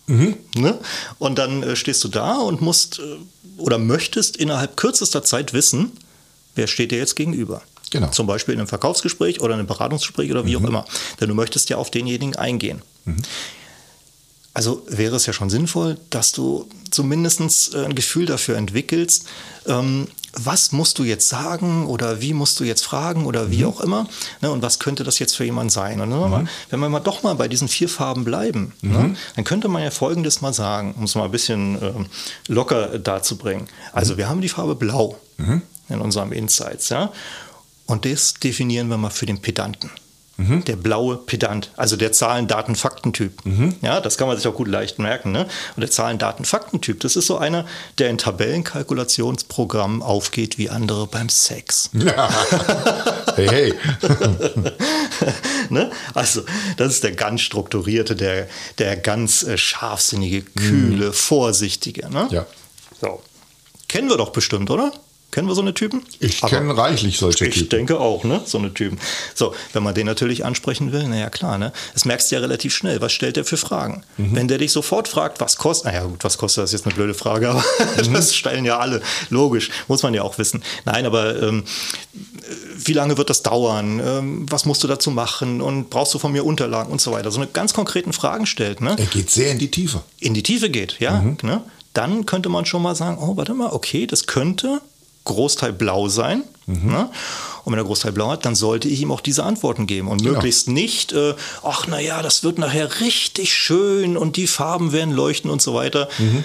Mhm. 0.07 0.37
Ne? 0.55 0.79
Und 1.19 1.37
dann 1.37 1.63
äh, 1.63 1.75
stehst 1.75 2.03
du 2.03 2.07
da 2.07 2.37
und 2.37 2.61
musst 2.61 2.99
äh, 2.99 3.17
oder 3.57 3.77
möchtest 3.77 4.37
innerhalb 4.37 4.77
kürzester 4.77 5.23
Zeit 5.23 5.53
wissen, 5.53 5.91
wer 6.55 6.67
steht 6.67 6.91
dir 6.91 6.97
jetzt 6.97 7.15
gegenüber. 7.15 7.61
Genau. 7.91 8.09
Zum 8.09 8.27
Beispiel 8.27 8.53
in 8.53 8.59
einem 8.59 8.67
Verkaufsgespräch 8.67 9.41
oder 9.41 9.53
einem 9.53 9.67
Beratungsgespräch 9.67 10.31
oder 10.31 10.45
wie 10.45 10.55
mhm. 10.55 10.65
auch 10.65 10.69
immer. 10.69 10.85
Denn 11.19 11.29
du 11.29 11.35
möchtest 11.35 11.69
ja 11.69 11.77
auf 11.77 11.91
denjenigen 11.91 12.35
eingehen. 12.35 12.81
Mhm. 13.05 13.17
Also 14.53 14.83
wäre 14.87 15.17
es 15.17 15.25
ja 15.25 15.33
schon 15.33 15.49
sinnvoll, 15.49 15.97
dass 16.09 16.31
du 16.31 16.67
zumindest 16.89 17.73
äh, 17.73 17.85
ein 17.85 17.95
Gefühl 17.95 18.25
dafür 18.25 18.55
entwickelst, 18.57 19.25
ähm, 19.67 20.07
was 20.37 20.71
musst 20.71 20.99
du 20.99 21.03
jetzt 21.03 21.29
sagen 21.29 21.85
oder 21.85 22.21
wie 22.21 22.33
musst 22.33 22.59
du 22.59 22.63
jetzt 22.63 22.85
fragen 22.85 23.25
oder 23.25 23.51
wie 23.51 23.63
mhm. 23.63 23.69
auch 23.69 23.81
immer. 23.81 24.07
Ne, 24.41 24.51
und 24.51 24.61
was 24.61 24.79
könnte 24.79 25.03
das 25.03 25.19
jetzt 25.19 25.35
für 25.35 25.45
jemand 25.45 25.71
sein? 25.71 26.01
Und 26.01 26.09
mhm. 26.09 26.47
wenn 26.69 26.79
wir 26.79 26.89
mal 26.89 26.99
doch 26.99 27.23
mal 27.23 27.35
bei 27.35 27.47
diesen 27.47 27.67
vier 27.67 27.89
Farben 27.89 28.23
bleiben, 28.23 28.73
ne, 28.81 28.97
mhm. 28.97 29.07
ne, 29.11 29.15
dann 29.35 29.43
könnte 29.45 29.67
man 29.67 29.83
ja 29.83 29.91
Folgendes 29.91 30.41
mal 30.41 30.53
sagen, 30.53 30.95
um 30.97 31.03
es 31.03 31.15
mal 31.15 31.25
ein 31.25 31.31
bisschen 31.31 31.81
äh, 31.81 31.93
locker 32.47 32.99
darzubringen. 32.99 33.67
Also 33.93 34.13
mhm. 34.13 34.17
wir 34.17 34.29
haben 34.29 34.41
die 34.41 34.49
Farbe 34.49 34.75
Blau 34.75 35.17
mhm. 35.37 35.61
in 35.89 36.01
unserem 36.01 36.31
Insights. 36.31 36.89
Ja? 36.89 37.11
Und 37.85 38.05
das 38.05 38.33
definieren 38.35 38.87
wir 38.89 38.97
mal 38.97 39.09
für 39.09 39.25
den 39.25 39.41
Pedanten. 39.41 39.89
Mhm. 40.37 40.65
Der 40.65 40.75
blaue 40.75 41.17
Pedant, 41.17 41.71
also 41.77 41.95
der 41.95 42.11
Zahlen, 42.11 42.47
Daten, 42.47 42.75
Faktentyp. 42.75 43.45
Mhm. 43.45 43.75
Ja, 43.81 44.01
das 44.01 44.17
kann 44.17 44.27
man 44.27 44.35
sich 44.35 44.47
auch 44.47 44.55
gut 44.55 44.67
leicht 44.67 44.99
merken. 44.99 45.31
Ne? 45.31 45.47
Und 45.75 45.81
der 45.81 45.89
Zahlen, 45.91 46.17
Daten, 46.17 46.43
Faktentyp, 46.43 46.99
das 46.99 47.15
ist 47.15 47.27
so 47.27 47.37
einer, 47.37 47.65
der 47.99 48.09
in 48.09 48.17
Tabellenkalkulationsprogrammen 48.17 50.01
aufgeht 50.01 50.57
wie 50.57 50.69
andere 50.69 51.07
beim 51.07 51.29
Sex. 51.29 51.89
Ja. 51.93 52.29
Hey, 53.35 53.49
hey. 53.49 53.73
ne? 55.69 55.91
Also, 56.13 56.43
das 56.77 56.93
ist 56.93 57.03
der 57.03 57.11
ganz 57.11 57.41
strukturierte, 57.41 58.15
der, 58.15 58.47
der 58.77 58.95
ganz 58.95 59.43
äh, 59.43 59.57
scharfsinnige, 59.57 60.43
kühle, 60.43 61.07
mhm. 61.07 61.13
vorsichtige. 61.13 62.09
Ne? 62.09 62.27
Ja. 62.31 62.45
So. 63.01 63.21
Kennen 63.89 64.09
wir 64.09 64.15
doch 64.15 64.31
bestimmt, 64.31 64.69
oder? 64.69 64.93
Kennen 65.35 65.49
wir 65.49 65.55
so 65.55 65.61
eine 65.61 65.73
Typen? 65.73 66.01
Ich 66.21 66.39
kenne 66.39 66.77
reichlich 66.77 67.17
solche 67.17 67.43
ich 67.43 67.55
Typen. 67.55 67.63
Ich 67.63 67.69
denke 67.69 67.99
auch, 67.99 68.23
ne? 68.23 68.39
So 68.45 68.57
eine 68.57 68.73
Typen. 68.73 68.97
So, 69.33 69.53
wenn 69.73 69.83
man 69.83 69.93
den 69.93 70.05
natürlich 70.05 70.45
ansprechen 70.45 70.93
will, 70.93 71.09
naja, 71.09 71.29
klar, 71.29 71.57
ne? 71.57 71.73
Das 71.93 72.05
merkst 72.05 72.31
du 72.31 72.35
ja 72.35 72.41
relativ 72.41 72.73
schnell. 72.73 73.01
Was 73.01 73.11
stellt 73.11 73.35
der 73.35 73.43
für 73.43 73.57
Fragen? 73.57 74.05
Mhm. 74.15 74.33
Wenn 74.33 74.47
der 74.47 74.59
dich 74.59 74.71
sofort 74.71 75.09
fragt, 75.09 75.41
was 75.41 75.57
kostet, 75.57 75.91
naja, 75.91 76.05
gut, 76.05 76.23
was 76.23 76.37
kostet 76.37 76.63
das 76.63 76.69
ist 76.69 76.79
jetzt 76.79 76.85
eine 76.85 76.95
blöde 76.95 77.13
Frage, 77.13 77.49
aber 77.49 77.61
mhm. 78.01 78.13
das 78.13 78.33
stellen 78.33 78.63
ja 78.63 78.77
alle. 78.77 79.01
Logisch, 79.29 79.71
muss 79.89 80.03
man 80.03 80.13
ja 80.13 80.21
auch 80.21 80.37
wissen. 80.37 80.63
Nein, 80.85 81.05
aber 81.05 81.43
ähm, 81.43 81.65
wie 82.77 82.93
lange 82.93 83.17
wird 83.17 83.29
das 83.29 83.43
dauern? 83.43 83.99
Ähm, 83.99 84.45
was 84.49 84.63
musst 84.63 84.85
du 84.85 84.87
dazu 84.87 85.11
machen? 85.11 85.59
Und 85.59 85.89
brauchst 85.89 86.13
du 86.13 86.17
von 86.17 86.31
mir 86.31 86.45
Unterlagen 86.45 86.93
und 86.93 87.01
so 87.01 87.11
weiter? 87.11 87.29
So 87.29 87.41
eine 87.41 87.47
ganz 87.47 87.73
konkreten 87.73 88.13
Fragen 88.13 88.45
stellt, 88.45 88.79
ne? 88.79 88.95
Er 88.97 89.05
geht 89.07 89.29
sehr 89.29 89.51
in 89.51 89.59
die 89.59 89.69
Tiefe. 89.69 90.01
In 90.21 90.33
die 90.33 90.43
Tiefe 90.43 90.69
geht, 90.69 91.01
ja. 91.01 91.19
Mhm. 91.19 91.39
Ne? 91.41 91.61
Dann 91.91 92.25
könnte 92.25 92.47
man 92.47 92.65
schon 92.65 92.81
mal 92.81 92.95
sagen, 92.95 93.17
oh, 93.19 93.35
warte 93.35 93.53
mal, 93.53 93.73
okay, 93.73 94.07
das 94.07 94.27
könnte 94.27 94.79
Großteil 95.25 95.73
blau 95.73 96.07
sein. 96.07 96.43
Mhm. 96.67 96.91
Ne? 96.91 97.09
Und 97.63 97.73
wenn 97.73 97.79
er 97.79 97.85
Großteil 97.85 98.11
blau 98.11 98.29
hat, 98.29 98.45
dann 98.45 98.55
sollte 98.55 98.87
ich 98.87 99.01
ihm 99.01 99.11
auch 99.11 99.21
diese 99.21 99.43
Antworten 99.43 99.87
geben 99.87 100.07
und 100.07 100.21
genau. 100.21 100.35
möglichst 100.35 100.67
nicht, 100.69 101.13
äh, 101.13 101.35
ach 101.63 101.87
naja, 101.87 102.21
das 102.21 102.43
wird 102.43 102.57
nachher 102.57 103.01
richtig 103.01 103.53
schön 103.53 104.17
und 104.17 104.37
die 104.37 104.47
Farben 104.47 104.91
werden 104.91 105.13
leuchten 105.13 105.49
und 105.51 105.61
so 105.61 105.73
weiter. 105.73 106.07
Mhm. 106.17 106.43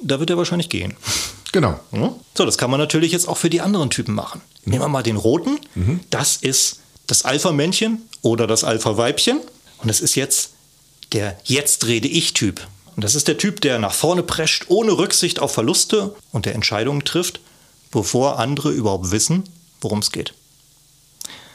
Da 0.00 0.20
wird 0.20 0.30
er 0.30 0.36
wahrscheinlich 0.36 0.68
gehen. 0.68 0.94
Genau. 1.52 1.80
So, 2.34 2.44
das 2.44 2.58
kann 2.58 2.70
man 2.70 2.78
natürlich 2.78 3.12
jetzt 3.12 3.28
auch 3.28 3.38
für 3.38 3.48
die 3.48 3.60
anderen 3.60 3.90
Typen 3.90 4.14
machen. 4.14 4.42
Mhm. 4.64 4.72
Nehmen 4.72 4.84
wir 4.84 4.88
mal 4.88 5.02
den 5.02 5.16
roten. 5.16 5.58
Mhm. 5.74 6.00
Das 6.10 6.36
ist 6.36 6.80
das 7.06 7.24
Alpha-Männchen 7.24 8.02
oder 8.22 8.46
das 8.46 8.62
Alpha-Weibchen. 8.62 9.38
Und 9.78 9.88
das 9.88 10.00
ist 10.00 10.16
jetzt 10.16 10.50
der 11.12 11.38
Jetzt 11.44 11.86
rede 11.86 12.08
ich-Typ. 12.08 12.60
Und 12.96 13.04
das 13.04 13.14
ist 13.14 13.28
der 13.28 13.38
Typ, 13.38 13.60
der 13.60 13.78
nach 13.78 13.92
vorne 13.92 14.22
prescht, 14.22 14.64
ohne 14.68 14.92
Rücksicht 14.92 15.38
auf 15.38 15.52
Verluste 15.52 16.14
und 16.32 16.46
der 16.46 16.54
Entscheidungen 16.54 17.04
trifft 17.04 17.40
bevor 17.96 18.38
andere 18.38 18.72
überhaupt 18.72 19.10
wissen, 19.10 19.44
worum 19.80 20.00
es 20.00 20.12
geht. 20.12 20.34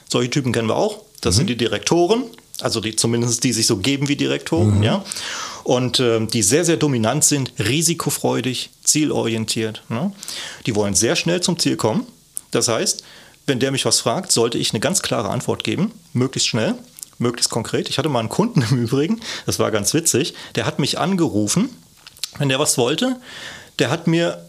Solche 0.10 0.32
Typen 0.32 0.52
kennen 0.52 0.68
wir 0.68 0.76
auch. 0.76 1.02
Das 1.22 1.36
mhm. 1.36 1.38
sind 1.38 1.50
die 1.52 1.56
Direktoren, 1.56 2.24
also 2.62 2.82
die 2.82 2.96
zumindest 2.96 3.44
die 3.44 3.54
sich 3.54 3.68
so 3.68 3.78
geben 3.78 4.08
wie 4.08 4.16
Direktoren, 4.16 4.78
mhm. 4.78 4.84
ja. 4.84 5.06
Und 5.64 6.00
äh, 6.00 6.26
die 6.26 6.42
sehr, 6.42 6.66
sehr 6.66 6.78
dominant 6.78 7.24
sind, 7.24 7.54
risikofreudig, 7.60 8.72
zielorientiert. 8.84 9.84
Ne? 9.90 10.14
Die 10.66 10.76
wollen 10.76 10.96
sehr 10.96 11.16
schnell 11.16 11.42
zum 11.42 11.60
Ziel 11.60 11.76
kommen. 11.76 12.08
Das 12.50 12.68
heißt, 12.68 13.04
wenn 13.46 13.60
der 13.60 13.70
mich 13.70 13.86
was 13.86 14.00
fragt, 14.00 14.32
sollte 14.32 14.58
ich 14.58 14.72
eine 14.72 14.80
ganz 14.80 15.04
klare 15.04 15.30
Antwort 15.30 15.64
geben, 15.64 15.92
möglichst 16.12 16.50
schnell, 16.50 16.74
möglichst 17.20 17.52
konkret. 17.52 17.88
Ich 17.88 18.00
hatte 18.00 18.10
mal 18.10 18.22
einen 18.22 18.30
Kunden 18.30 18.64
im 18.72 18.80
Übrigen, 18.80 19.20
das 19.46 19.60
war 19.60 19.70
ganz 19.70 19.94
witzig, 19.94 20.34
der 20.56 20.66
hat 20.66 20.80
mich 20.80 20.98
angerufen, 20.98 21.70
wenn 22.40 22.50
der 22.50 22.58
was 22.58 22.80
wollte, 22.80 23.18
der 23.78 23.92
hat 23.92 24.08
mir 24.08 24.44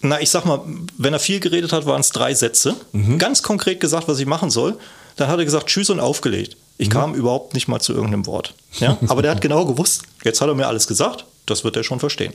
na, 0.00 0.20
ich 0.20 0.30
sag 0.30 0.44
mal, 0.44 0.60
wenn 0.96 1.12
er 1.12 1.18
viel 1.18 1.40
geredet 1.40 1.72
hat, 1.72 1.86
waren 1.86 2.00
es 2.00 2.10
drei 2.10 2.34
Sätze. 2.34 2.74
Mhm. 2.92 3.18
Ganz 3.18 3.42
konkret 3.42 3.80
gesagt, 3.80 4.08
was 4.08 4.18
ich 4.18 4.26
machen 4.26 4.50
soll. 4.50 4.76
Dann 5.16 5.28
hat 5.28 5.38
er 5.38 5.44
gesagt, 5.44 5.66
tschüss 5.66 5.90
und 5.90 6.00
aufgelegt. 6.00 6.56
Ich 6.78 6.88
mhm. 6.88 6.92
kam 6.92 7.14
überhaupt 7.14 7.52
nicht 7.52 7.68
mal 7.68 7.80
zu 7.80 7.92
irgendeinem 7.92 8.26
Wort. 8.26 8.54
Ja? 8.78 8.96
Aber 9.08 9.20
der 9.22 9.30
hat 9.32 9.40
genau 9.40 9.66
gewusst, 9.66 10.02
jetzt 10.24 10.40
hat 10.40 10.48
er 10.48 10.54
mir 10.54 10.66
alles 10.66 10.86
gesagt, 10.86 11.26
das 11.46 11.64
wird 11.64 11.76
er 11.76 11.84
schon 11.84 12.00
verstehen. 12.00 12.32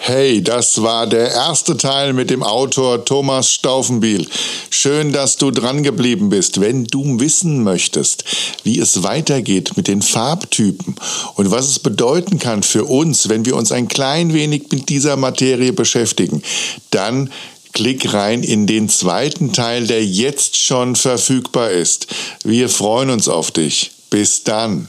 Hey, 0.00 0.42
das 0.42 0.80
war 0.80 1.08
der 1.08 1.32
erste 1.32 1.76
Teil 1.76 2.12
mit 2.12 2.30
dem 2.30 2.44
Autor 2.44 3.04
Thomas 3.04 3.50
Staufenbiel. 3.50 4.26
Schön, 4.70 5.12
dass 5.12 5.36
du 5.36 5.50
dran 5.50 5.82
geblieben 5.82 6.28
bist. 6.28 6.60
Wenn 6.60 6.84
du 6.84 7.18
wissen 7.18 7.64
möchtest, 7.64 8.24
wie 8.62 8.78
es 8.78 9.02
weitergeht 9.02 9.76
mit 9.76 9.88
den 9.88 10.00
Farbtypen 10.00 10.94
und 11.34 11.50
was 11.50 11.66
es 11.66 11.80
bedeuten 11.80 12.38
kann 12.38 12.62
für 12.62 12.84
uns, 12.84 13.28
wenn 13.28 13.44
wir 13.44 13.56
uns 13.56 13.72
ein 13.72 13.88
klein 13.88 14.32
wenig 14.32 14.66
mit 14.70 14.88
dieser 14.88 15.16
Materie 15.16 15.72
beschäftigen, 15.72 16.42
dann 16.90 17.30
klick 17.72 18.14
rein 18.14 18.44
in 18.44 18.68
den 18.68 18.88
zweiten 18.88 19.52
Teil, 19.52 19.86
der 19.88 20.04
jetzt 20.06 20.58
schon 20.58 20.94
verfügbar 20.94 21.70
ist. 21.70 22.06
Wir 22.44 22.68
freuen 22.68 23.10
uns 23.10 23.28
auf 23.28 23.50
dich. 23.50 23.90
Bis 24.10 24.44
dann. 24.44 24.88